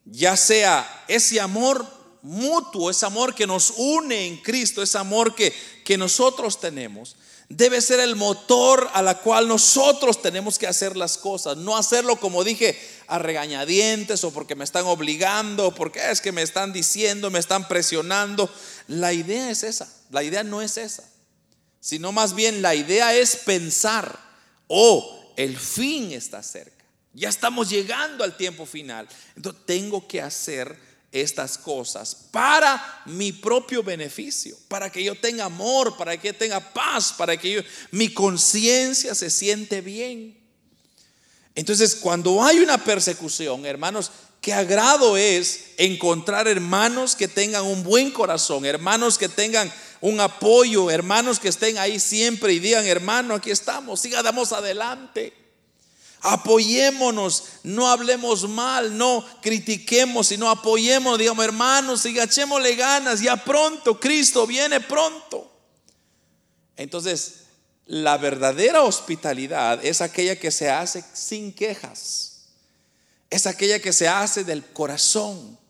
[0.06, 1.86] ya sea ese amor
[2.22, 7.16] mutuo, ese amor que nos une en Cristo, ese amor que, que nosotros tenemos,
[7.50, 12.16] debe ser el motor a la cual nosotros tenemos que hacer las cosas, no hacerlo
[12.16, 16.72] como dije a regañadientes o porque me están obligando o porque es que me están
[16.72, 18.50] diciendo, me están presionando.
[18.88, 21.04] La idea es esa, la idea no es esa,
[21.80, 24.20] sino más bien la idea es pensar,
[24.68, 30.78] oh, el fin está cerca, ya estamos llegando al tiempo final, entonces tengo que hacer
[31.12, 37.14] estas cosas para mi propio beneficio, para que yo tenga amor, para que tenga paz,
[37.18, 40.38] para que yo, mi conciencia se siente bien.
[41.54, 48.12] Entonces, cuando hay una persecución, hermanos, qué agrado es encontrar hermanos que tengan un buen
[48.12, 53.52] corazón, hermanos que tengan un apoyo, hermanos que estén ahí siempre y digan, hermano, aquí
[53.52, 55.34] estamos, siga, damos adelante.
[56.24, 64.00] Apoyémonos, no hablemos mal, no critiquemos, sino apoyémonos, digamos, hermanos, y echémosle ganas, ya pronto,
[64.00, 65.52] Cristo viene pronto.
[66.78, 67.42] Entonces,
[67.86, 72.46] la verdadera hospitalidad es aquella que se hace sin quejas,
[73.30, 75.61] es aquella que se hace del corazón.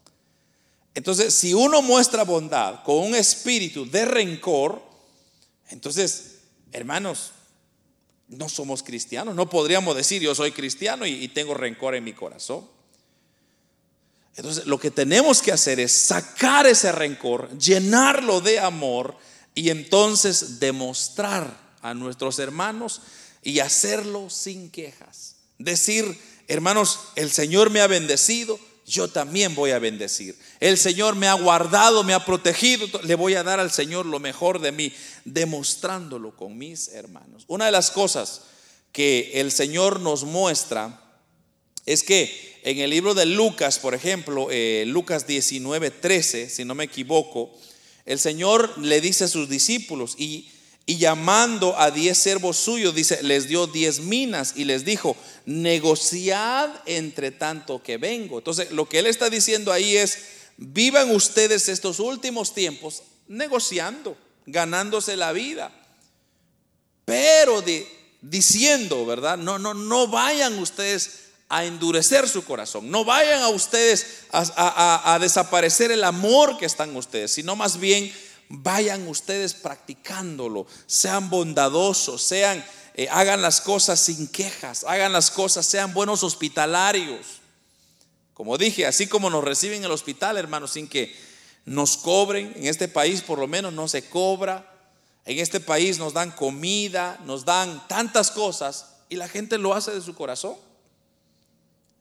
[0.93, 4.81] Entonces, si uno muestra bondad con un espíritu de rencor,
[5.69, 6.39] entonces,
[6.71, 7.31] hermanos,
[8.31, 9.35] no somos cristianos.
[9.35, 12.67] No podríamos decir yo soy cristiano y, tengo rencor en mi corazón.
[14.35, 19.17] Entonces lo que tenemos que hacer es sacar ese rencor, llenarlo de amor
[19.53, 23.01] y entonces demostrar a nuestros hermanos
[23.43, 25.35] y hacerlo sin quejas.
[25.57, 28.57] Decir, hermanos, el Señor me ha bendecido,
[28.91, 30.37] yo también voy a bendecir.
[30.59, 34.19] El Señor me ha guardado, me ha protegido, le voy a dar al Señor lo
[34.19, 34.91] mejor de mí,
[35.23, 37.45] demostrándolo con mis hermanos.
[37.47, 38.41] Una de las cosas
[38.91, 41.01] que el Señor nos muestra
[41.85, 46.75] es que en el libro de Lucas, por ejemplo, eh, Lucas 19, 13, si no
[46.75, 47.57] me equivoco,
[48.05, 50.51] el Señor le dice a sus discípulos y
[50.85, 55.15] y llamando a diez servos suyos, dice, les dio diez minas y les dijo,
[55.45, 58.39] negociad entre tanto que vengo.
[58.39, 60.17] Entonces, lo que él está diciendo ahí es,
[60.57, 65.71] vivan ustedes estos últimos tiempos negociando, ganándose la vida.
[67.05, 67.87] Pero de,
[68.21, 69.37] diciendo, ¿verdad?
[69.37, 71.21] No, no, no vayan ustedes
[71.51, 72.89] a endurecer su corazón.
[72.89, 78.11] No vayan a ustedes a, desaparecer el amor que están ustedes, sino más bien
[78.51, 80.67] vayan ustedes practicándolo.
[80.85, 82.63] Sean bondadosos, sean,
[82.95, 87.41] eh, hagan las cosas sin quejas, hagan las cosas, sean buenos hospitalarios.
[88.33, 91.15] Como dije, así como nos reciben en el hospital, hermanos, sin que
[91.65, 94.67] nos cobren, en este país por lo menos no se cobra,
[95.25, 99.91] en este país nos dan comida, nos dan tantas cosas y la gente lo hace
[99.91, 100.55] de su corazón.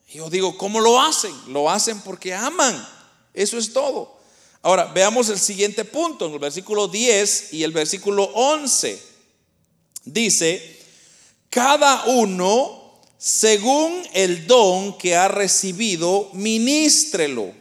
[0.08, 1.32] Yo digo, ¿cómo lo hacen?
[1.48, 2.88] Lo hacen porque aman.
[3.32, 4.19] Eso es todo.
[4.62, 9.00] Ahora, veamos el siguiente punto, en el versículo 10 y el versículo 11.
[10.04, 10.78] Dice,
[11.48, 12.80] cada uno
[13.20, 17.52] según el don que ha recibido, ministrelo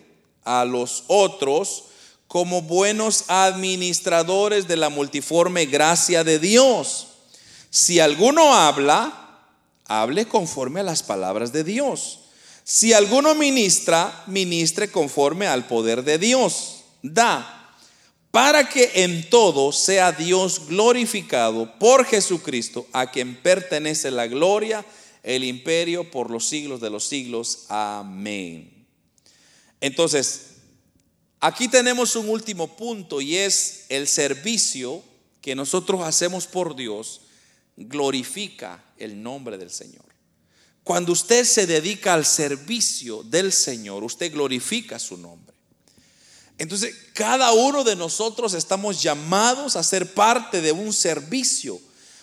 [0.45, 1.83] a los otros
[2.29, 7.07] como buenos administradores de la multiforme gracia de Dios.
[7.69, 9.41] Si alguno habla,
[9.85, 12.21] hable conforme a las palabras de Dios.
[12.63, 16.78] Si alguno ministra, ministre conforme al poder de Dios.
[17.01, 17.75] Da,
[18.31, 24.85] para que en todo sea Dios glorificado por Jesucristo, a quien pertenece la gloria,
[25.23, 27.65] el imperio por los siglos de los siglos.
[27.69, 28.85] Amén.
[29.81, 30.49] Entonces,
[31.41, 35.01] Aquí tenemos un último punto y es el servicio
[35.41, 37.21] que nosotros hacemos por Dios
[37.77, 40.03] glorifica el nombre del Señor.
[40.83, 45.55] Cuando usted se dedica al servicio del Señor, usted glorifica su nombre.
[46.59, 51.79] Entonces, cada uno de nosotros estamos llamados a ser parte de un servicio.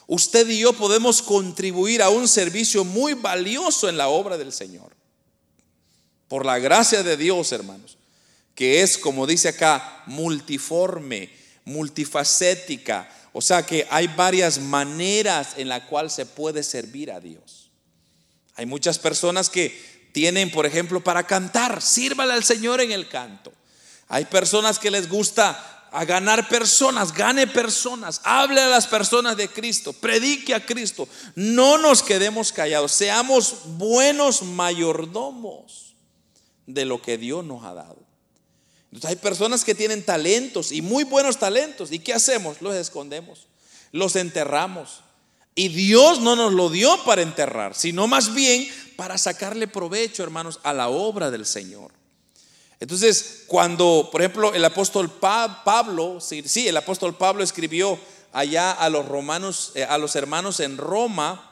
[0.06, 4.94] Usted y yo podemos contribuir a un servicio muy valioso en la obra del Señor.
[6.28, 7.96] Por la gracia de Dios, hermanos
[8.56, 11.30] que es, como dice acá, multiforme,
[11.66, 13.08] multifacética.
[13.32, 17.70] O sea que hay varias maneras en la cual se puede servir a Dios.
[18.54, 23.52] Hay muchas personas que tienen, por ejemplo, para cantar, sírvale al Señor en el canto.
[24.08, 29.48] Hay personas que les gusta a ganar personas, gane personas, hable a las personas de
[29.48, 31.08] Cristo, predique a Cristo.
[31.34, 35.94] No nos quedemos callados, seamos buenos mayordomos
[36.66, 38.06] de lo que Dios nos ha dado
[39.04, 41.92] hay personas que tienen talentos y muy buenos talentos.
[41.92, 42.62] ¿Y qué hacemos?
[42.62, 43.46] Los escondemos,
[43.92, 45.02] los enterramos.
[45.54, 50.60] Y Dios no nos lo dio para enterrar, sino más bien para sacarle provecho, hermanos,
[50.62, 51.92] a la obra del Señor.
[52.80, 57.98] Entonces, cuando, por ejemplo, el apóstol Pablo, sí, el apóstol Pablo escribió
[58.32, 61.50] allá a los romanos, eh, a los hermanos en Roma,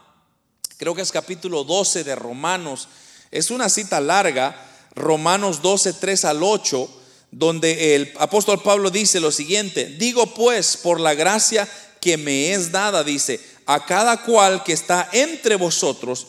[0.77, 2.89] creo que es capítulo 12 de Romanos,
[3.31, 4.55] es una cita larga,
[4.95, 7.01] Romanos 12, 3 al 8
[7.37, 11.69] donde el apóstol Pablo dice lo siguiente, digo pues por la gracia
[12.01, 16.29] que me es dada, dice, a cada cual que está entre vosotros,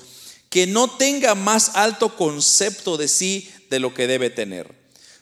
[0.49, 4.73] que no tenga más alto concepto de sí de lo que debe tener,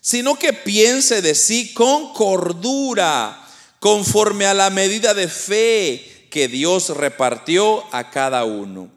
[0.03, 3.41] sino que piense de sí con cordura,
[3.79, 8.91] conforme a la medida de fe que Dios repartió a cada uno.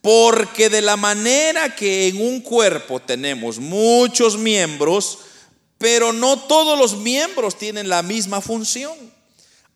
[0.00, 5.20] Porque de la manera que en un cuerpo tenemos muchos miembros,
[5.78, 8.92] pero no todos los miembros tienen la misma función.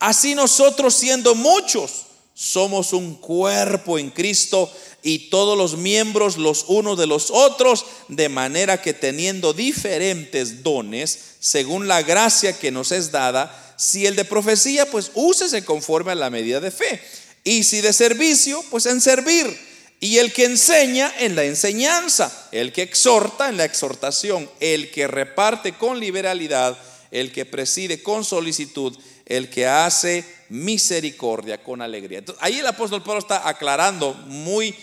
[0.01, 4.71] Así nosotros siendo muchos, somos un cuerpo en Cristo
[5.03, 11.19] y todos los miembros los unos de los otros, de manera que teniendo diferentes dones,
[11.39, 16.17] según la gracia que nos es dada, si el de profecía, pues úsese conforme a
[16.17, 17.01] la medida de fe.
[17.45, 19.57] Y si de servicio, pues en servir.
[20.01, 25.07] Y el que enseña en la enseñanza, el que exhorta en la exhortación, el que
[25.07, 26.77] reparte con liberalidad,
[27.11, 32.23] el que preside con solicitud, el que hace misericordia con alegría.
[32.41, 34.75] ahí el apóstol Pablo está aclarando muy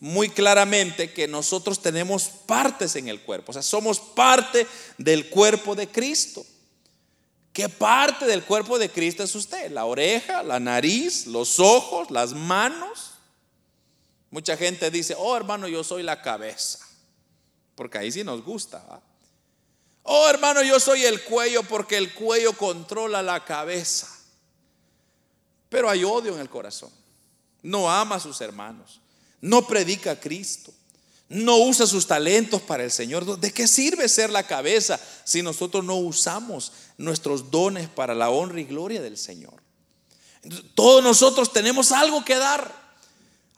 [0.00, 5.74] muy claramente que nosotros tenemos partes en el cuerpo, o sea, somos parte del cuerpo
[5.74, 6.44] de Cristo.
[7.52, 9.70] ¿Qué parte del cuerpo de Cristo es usted?
[9.70, 13.10] La oreja, la nariz, los ojos, las manos.
[14.30, 16.78] Mucha gente dice, oh hermano, yo soy la cabeza,
[17.74, 19.02] porque ahí sí nos gusta.
[20.02, 24.08] Oh hermano, yo soy el cuello porque el cuello controla la cabeza.
[25.68, 26.90] Pero hay odio en el corazón.
[27.62, 29.00] No ama a sus hermanos.
[29.40, 30.72] No predica a Cristo.
[31.28, 33.38] No usa sus talentos para el Señor.
[33.38, 38.60] ¿De qué sirve ser la cabeza si nosotros no usamos nuestros dones para la honra
[38.60, 39.60] y gloria del Señor?
[40.74, 42.80] todos nosotros tenemos algo que dar.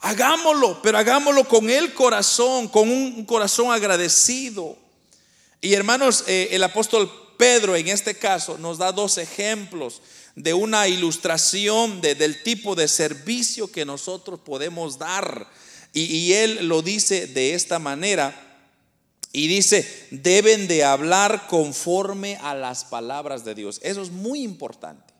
[0.00, 4.76] Hagámoslo, pero hagámoslo con el corazón, con un corazón agradecido.
[5.62, 10.02] Y hermanos, eh, el apóstol Pedro en este caso nos da dos ejemplos
[10.34, 15.48] de una ilustración de, del tipo de servicio que nosotros podemos dar.
[15.92, 18.48] Y, y él lo dice de esta manera.
[19.32, 23.78] Y dice, deben de hablar conforme a las palabras de Dios.
[23.82, 25.14] Eso es muy importante.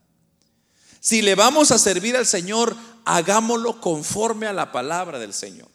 [1.00, 5.71] Si le vamos a servir al Señor, hagámoslo conforme a la palabra del Señor.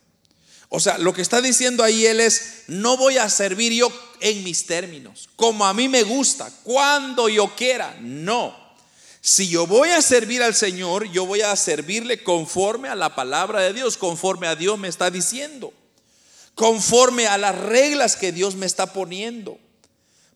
[0.69, 3.89] O sea, lo que está diciendo ahí él es, no voy a servir yo
[4.19, 7.97] en mis términos, como a mí me gusta, cuando yo quiera.
[8.01, 8.55] No.
[9.21, 13.61] Si yo voy a servir al Señor, yo voy a servirle conforme a la palabra
[13.61, 15.73] de Dios, conforme a Dios me está diciendo
[16.57, 19.59] conforme a las reglas que Dios me está poniendo.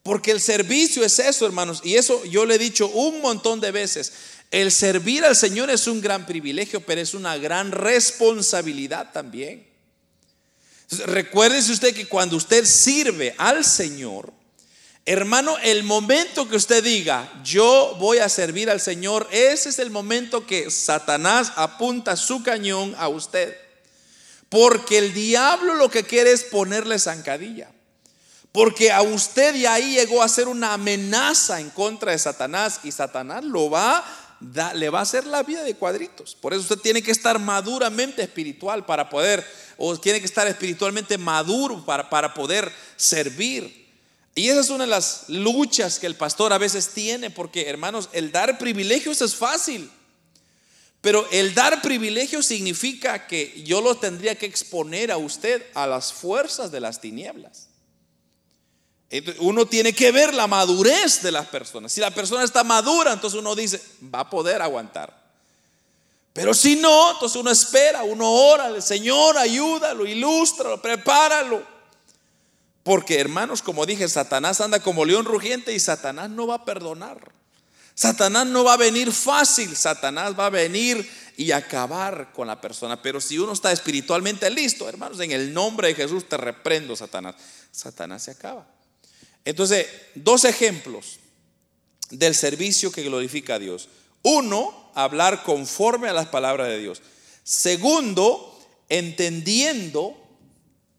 [0.04, 1.82] Porque el servicio es eso, hermanos.
[1.84, 4.14] Y eso yo le he dicho un montón de veces.
[4.52, 9.68] El servir al Señor es un gran privilegio, pero es una gran responsabilidad también.
[11.06, 14.34] Recuérdese usted que cuando usted sirve al Señor,
[15.06, 19.90] hermano, el momento que usted diga, yo voy a servir al Señor, ese es el
[19.90, 23.56] momento que Satanás apunta su cañón a usted.
[24.50, 27.72] Porque el diablo lo que quiere es ponerle zancadilla.
[28.52, 32.92] Porque a usted y ahí llegó a ser una amenaza en contra de Satanás y
[32.92, 34.04] Satanás lo va
[34.74, 36.36] le va a hacer la vida de cuadritos.
[36.36, 39.46] Por eso usted tiene que estar maduramente espiritual para poder,
[39.84, 43.90] o tiene que estar espiritualmente maduro para, para poder servir.
[44.36, 48.08] Y esa es una de las luchas que el pastor a veces tiene, porque hermanos,
[48.14, 49.90] el dar privilegios es fácil.
[51.02, 56.14] Pero el dar privilegio significa que yo lo tendría que exponer a usted a las
[56.14, 57.70] fuerzas de las tinieblas.
[59.40, 61.92] Uno tiene que ver la madurez de las personas.
[61.92, 63.82] Si la persona está madura, entonces uno dice,
[64.14, 65.21] va a poder aguantar.
[66.34, 71.66] Pero si no, entonces uno espera, uno ora, el Señor ayúdalo, ilústralo, prepáralo.
[72.84, 77.32] Porque hermanos, como dije, Satanás anda como león rugiente y Satanás no va a perdonar.
[77.94, 81.08] Satanás no va a venir fácil, Satanás va a venir
[81.38, 83.02] y acabar con la persona.
[83.02, 87.36] Pero si uno está espiritualmente listo, hermanos, en el nombre de Jesús te reprendo, Satanás.
[87.72, 88.68] Satanás se acaba.
[89.46, 91.20] Entonces, dos ejemplos
[92.10, 93.90] del servicio que glorifica a Dios.
[94.24, 97.02] Uno, hablar conforme a las palabras de Dios.
[97.44, 100.18] Segundo, entendiendo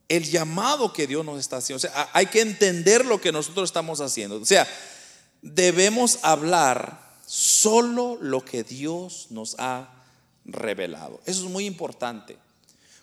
[0.09, 1.77] el llamado que Dios nos está haciendo.
[1.77, 4.37] O sea, hay que entender lo que nosotros estamos haciendo.
[4.37, 4.69] O sea,
[5.41, 9.89] debemos hablar solo lo que Dios nos ha
[10.45, 11.21] revelado.
[11.25, 12.37] Eso es muy importante.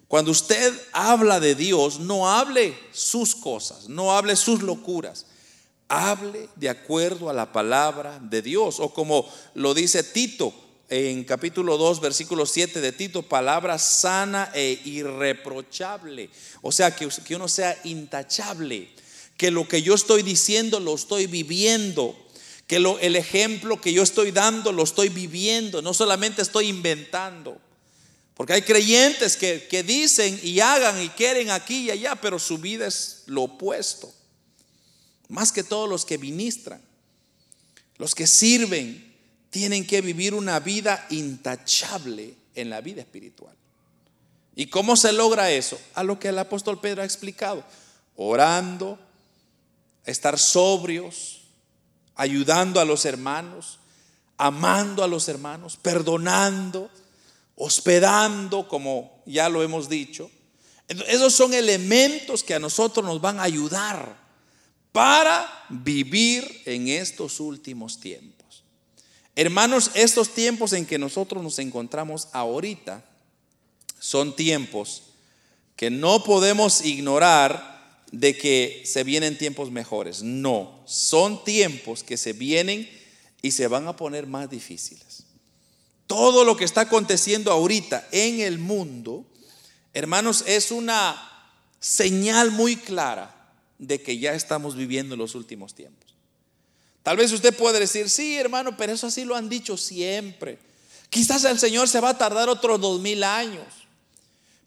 [0.07, 5.25] Cuando usted habla de Dios, no hable sus cosas, no hable sus locuras.
[5.87, 8.79] Hable de acuerdo a la palabra de Dios.
[8.79, 10.53] O como lo dice Tito
[10.89, 16.29] en capítulo 2, versículo 7 de Tito, palabra sana e irreprochable.
[16.61, 18.89] O sea, que, que uno sea intachable,
[19.37, 22.15] que lo que yo estoy diciendo lo estoy viviendo
[22.69, 27.59] que lo, el ejemplo que yo estoy dando lo estoy viviendo, no solamente estoy inventando.
[28.35, 32.59] Porque hay creyentes que, que dicen y hagan y quieren aquí y allá, pero su
[32.59, 34.13] vida es lo opuesto.
[35.29, 36.79] Más que todos los que ministran,
[37.97, 39.08] los que sirven,
[39.49, 43.55] tienen que vivir una vida intachable en la vida espiritual.
[44.55, 45.79] ¿Y cómo se logra eso?
[45.95, 47.63] A lo que el apóstol Pedro ha explicado.
[48.15, 48.99] Orando,
[50.05, 51.41] estar sobrios,
[52.15, 53.79] ayudando a los hermanos,
[54.37, 56.89] amando a los hermanos, perdonando,
[57.55, 60.29] hospedando, como ya lo hemos dicho.
[60.87, 64.17] Esos son elementos que a nosotros nos van a ayudar
[64.91, 68.38] para vivir en estos últimos tiempos.
[69.35, 73.05] Hermanos, estos tiempos en que nosotros nos encontramos ahorita
[73.99, 75.03] son tiempos
[75.75, 80.23] que no podemos ignorar de que se vienen tiempos mejores.
[80.23, 82.89] No, son tiempos que se vienen
[83.41, 85.23] y se van a poner más difíciles.
[86.07, 89.25] Todo lo que está aconteciendo ahorita en el mundo,
[89.93, 91.29] hermanos, es una
[91.79, 95.98] señal muy clara de que ya estamos viviendo los últimos tiempos.
[97.09, 100.59] Tal vez usted puede decir, sí, hermano, pero eso así lo han dicho siempre.
[101.09, 103.65] Quizás el Señor se va a tardar otros dos mil años.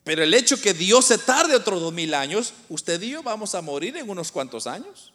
[0.02, 3.54] Pero el hecho que Dios se tarde otros dos mil años, usted y yo vamos
[3.54, 5.12] a morir en unos cuantos años.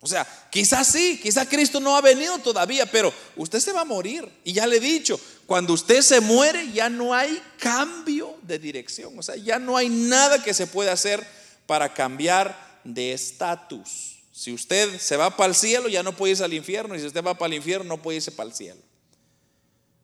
[0.00, 3.84] O sea, quizás sí, quizás Cristo no ha venido todavía, pero usted se va a
[3.84, 4.28] morir.
[4.42, 9.16] Y ya le he dicho, cuando usted se muere ya no hay cambio de dirección.
[9.16, 11.24] O sea, ya no hay nada que se pueda hacer
[11.68, 14.13] para cambiar de estatus.
[14.36, 16.96] Si usted se va para el cielo, ya no puede irse al infierno.
[16.96, 18.80] Y si usted va para el infierno, no puede irse para el cielo.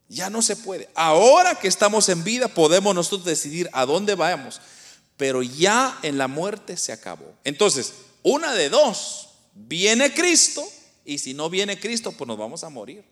[0.09, 0.89] Ya no se puede.
[0.95, 4.61] Ahora que estamos en vida podemos nosotros decidir a dónde vamos,
[5.17, 7.35] pero ya en la muerte se acabó.
[7.43, 10.65] Entonces, una de dos, viene Cristo
[11.05, 13.03] Y si no viene Cristo, pues nos vamos a morir.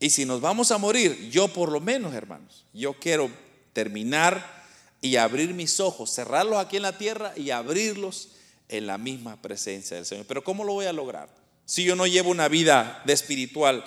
[0.00, 3.30] Y si nos vamos a morir, yo por lo menos, hermanos, yo quiero
[3.72, 4.66] terminar
[5.00, 8.28] y abrir mis ojos, cerrarlos aquí en la tierra y abrirlos
[8.70, 10.26] en la misma presencia del Señor.
[10.26, 11.28] Pero ¿cómo lo voy a lograr?
[11.66, 13.84] Si yo no llevo una vida de espiritual,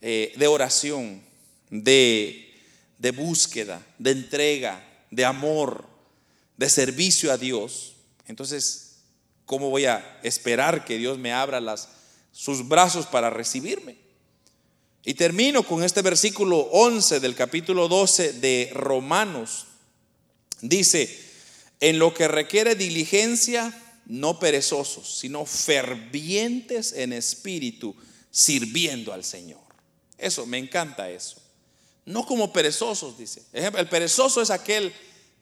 [0.00, 1.22] eh, de oración,
[1.70, 2.52] de,
[2.98, 5.86] de búsqueda, de entrega, de amor,
[6.56, 7.94] de servicio a Dios,
[8.26, 8.96] entonces,
[9.44, 11.60] ¿cómo voy a esperar que Dios me abra
[12.32, 13.96] sus brazos para recibirme?
[15.04, 19.66] Y termino con este versículo 11 del capítulo 12 de Romanos.
[20.60, 21.18] Dice,
[21.80, 23.76] en lo que requiere diligencia,
[24.06, 27.94] no perezosos, sino fervientes en espíritu,
[28.30, 29.60] sirviendo al Señor.
[30.18, 31.40] Eso, me encanta eso.
[32.04, 33.42] No como perezosos, dice.
[33.52, 34.92] El perezoso es aquel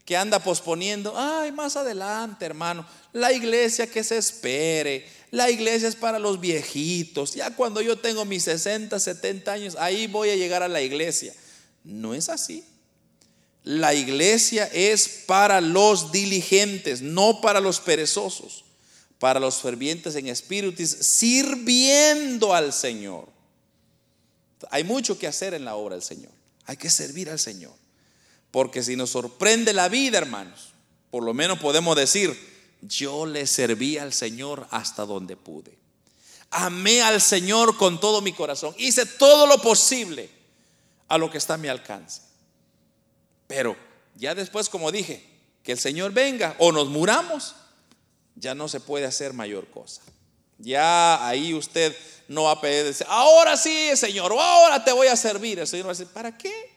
[0.05, 5.97] que anda posponiendo, ay, más adelante, hermano, la iglesia que se espere, la iglesia es
[5.97, 10.63] para los viejitos, ya cuando yo tengo mis 60, 70 años, ahí voy a llegar
[10.63, 11.33] a la iglesia.
[11.85, 12.65] No es así.
[13.65, 18.65] La iglesia es para los diligentes, no para los perezosos,
[19.19, 23.29] para los fervientes en espíritu, sirviendo al Señor.
[24.71, 26.33] Hay mucho que hacer en la obra del Señor.
[26.67, 27.73] Hay que servir al Señor.
[28.51, 30.73] Porque si nos sorprende la vida, hermanos,
[31.11, 32.37] por lo menos podemos decir,
[32.83, 35.79] yo le serví al Señor hasta donde pude.
[36.51, 38.75] Amé al Señor con todo mi corazón.
[38.79, 40.31] Hice todo lo posible
[41.09, 42.23] a lo que está a mi alcance.
[43.51, 43.77] Pero
[44.15, 45.29] ya después, como dije,
[45.65, 47.57] que el Señor venga o nos muramos,
[48.37, 50.03] ya no se puede hacer mayor cosa.
[50.59, 51.97] Ya ahí usted
[52.29, 55.59] no va a pedir, decir, ahora sí, Señor, ahora te voy a servir.
[55.59, 56.71] El Señor va a decir, ¿para qué?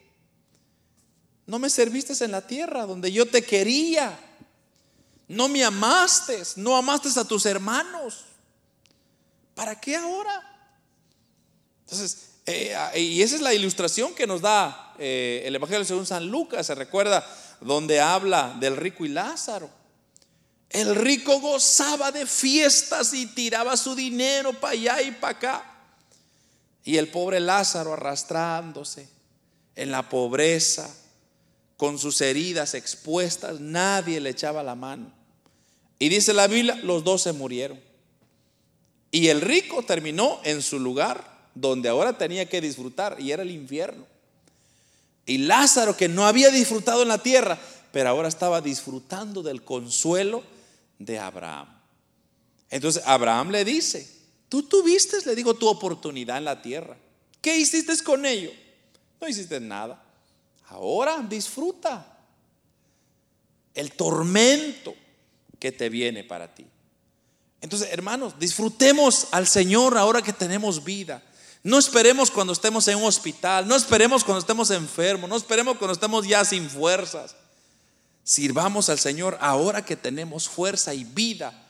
[1.46, 4.20] No me serviste en la tierra donde yo te quería.
[5.28, 8.26] No me amaste, no amaste a tus hermanos.
[9.54, 10.42] ¿Para qué ahora?
[11.82, 16.28] Entonces, eh, y esa es la ilustración que nos da eh, el Evangelio según San
[16.28, 16.68] Lucas.
[16.68, 17.26] Se recuerda
[17.62, 19.70] donde habla del rico y Lázaro.
[20.70, 25.64] El rico gozaba de fiestas y tiraba su dinero para allá y para acá.
[26.84, 29.08] Y el pobre Lázaro arrastrándose
[29.76, 30.90] en la pobreza,
[31.78, 35.12] con sus heridas expuestas, nadie le echaba la mano.
[36.00, 37.80] Y dice la Biblia, los dos se murieron.
[39.12, 43.52] Y el rico terminó en su lugar donde ahora tenía que disfrutar y era el
[43.52, 44.06] infierno.
[45.26, 47.58] Y Lázaro, que no había disfrutado en la tierra,
[47.92, 50.44] pero ahora estaba disfrutando del consuelo
[51.00, 51.68] de Abraham.
[52.70, 54.10] Entonces Abraham le dice,
[54.50, 56.98] tú tuviste, le digo, tu oportunidad en la tierra.
[57.40, 58.52] ¿Qué hiciste con ello?
[59.22, 60.02] No hiciste nada.
[60.70, 62.18] Ahora disfruta
[63.74, 64.96] el tormento
[65.60, 66.66] que te viene para ti.
[67.62, 71.24] Entonces, hermanos, disfrutemos al Señor ahora que tenemos vida.
[71.64, 75.94] No esperemos cuando estemos en un hospital, no esperemos cuando estemos enfermos, no esperemos cuando
[75.94, 77.36] estemos ya sin fuerzas.
[78.24, 81.64] Sirvamos al Señor ahora que tenemos fuerza y vida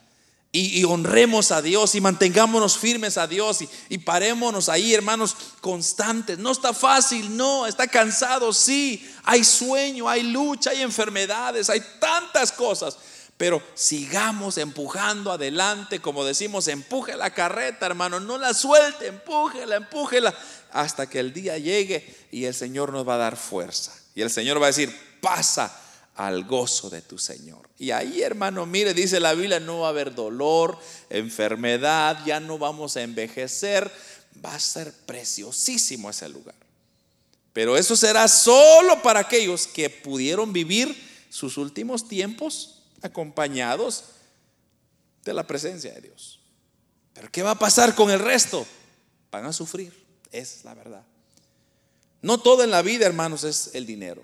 [0.55, 6.37] y, honremos a Dios y mantengámonos firmes a Dios y, y, parémonos ahí, hermanos, constantes.
[6.37, 9.07] No está fácil, no, está cansado, sí.
[9.23, 12.97] Hay sueño, hay lucha, hay enfermedades, hay tantas cosas.
[13.37, 20.33] Pero sigamos empujando adelante, como decimos, empuje la carreta, hermano, no la suelte, empújela, empújela,
[20.71, 23.93] hasta que el día llegue y el Señor nos va a dar fuerza.
[24.15, 25.79] Y el Señor va a decir, pasa
[26.15, 27.67] al gozo de tu Señor.
[27.79, 30.77] Y ahí, hermano, mire, dice la Biblia, no va a haber dolor,
[31.09, 33.91] enfermedad, ya no vamos a envejecer,
[34.45, 36.55] va a ser preciosísimo ese lugar.
[37.51, 40.95] Pero eso será solo para aquellos que pudieron vivir
[41.29, 42.72] sus últimos tiempos
[43.03, 44.05] acompañados
[45.23, 46.39] de la presencia de Dios.
[47.13, 48.65] Pero ¿qué va a pasar con el resto?
[49.31, 49.93] Van a sufrir,
[50.31, 51.03] es la verdad.
[52.21, 54.23] No todo en la vida, hermanos, es el dinero.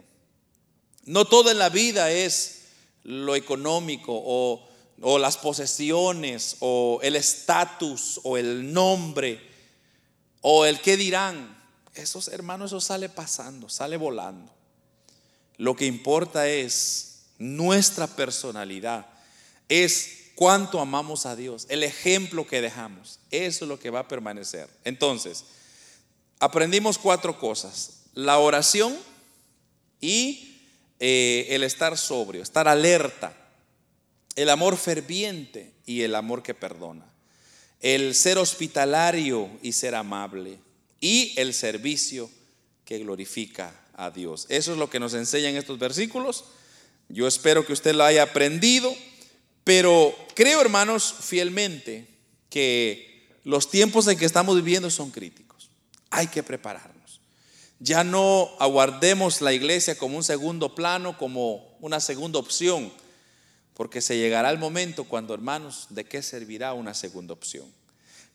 [1.06, 2.60] No todo en la vida es
[3.04, 4.66] lo económico o,
[5.18, 9.42] las posesiones o el estatus o el nombre
[10.42, 11.58] o el qué dirán.
[11.94, 14.52] Esos hermanos, eso sale pasando, sale volando.
[15.58, 17.09] Lo que importa es
[17.40, 19.08] nuestra personalidad,
[19.68, 23.20] es cuánto amamos a Dios, el ejemplo que dejamos.
[23.32, 24.70] Eso es lo que va a permanecer.
[24.84, 25.46] Entonces,
[26.40, 28.02] aprendimos cuatro cosas.
[28.14, 28.98] La oración
[30.02, 30.58] y
[31.00, 33.36] eh, el estar sobrio, estar alerta,
[34.36, 37.06] el amor ferviente y el amor que perdona,
[37.82, 40.60] el ser hospitalario y ser amable
[41.00, 42.30] y el servicio
[42.86, 44.46] que glorifica a Dios.
[44.50, 46.46] Eso es lo que nos enseñan estos versículos.
[47.10, 48.96] Yo espero que usted lo haya aprendido,
[49.64, 52.08] pero creo, hermanos, fielmente
[52.50, 55.72] que los tiempos en que estamos viviendo son críticos.
[56.12, 57.20] Hay que prepararnos.
[57.80, 62.92] Ya no aguardemos la iglesia como un segundo plano, como una segunda opción,
[63.74, 67.66] porque se llegará el momento cuando, hermanos, ¿de qué servirá una segunda opción?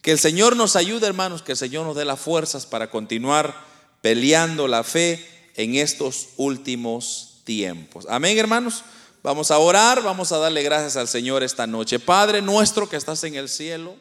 [0.02, 3.54] Que el Señor nos ayude, hermanos, que el Señor nos dé las fuerzas para continuar
[4.00, 8.06] peleando la fe en estos últimos tiempos.
[8.08, 8.82] Amén, hermanos.
[9.22, 11.98] Vamos a orar, vamos a darle gracias al Señor esta noche.
[11.98, 13.96] Padre nuestro que estás en el cielo.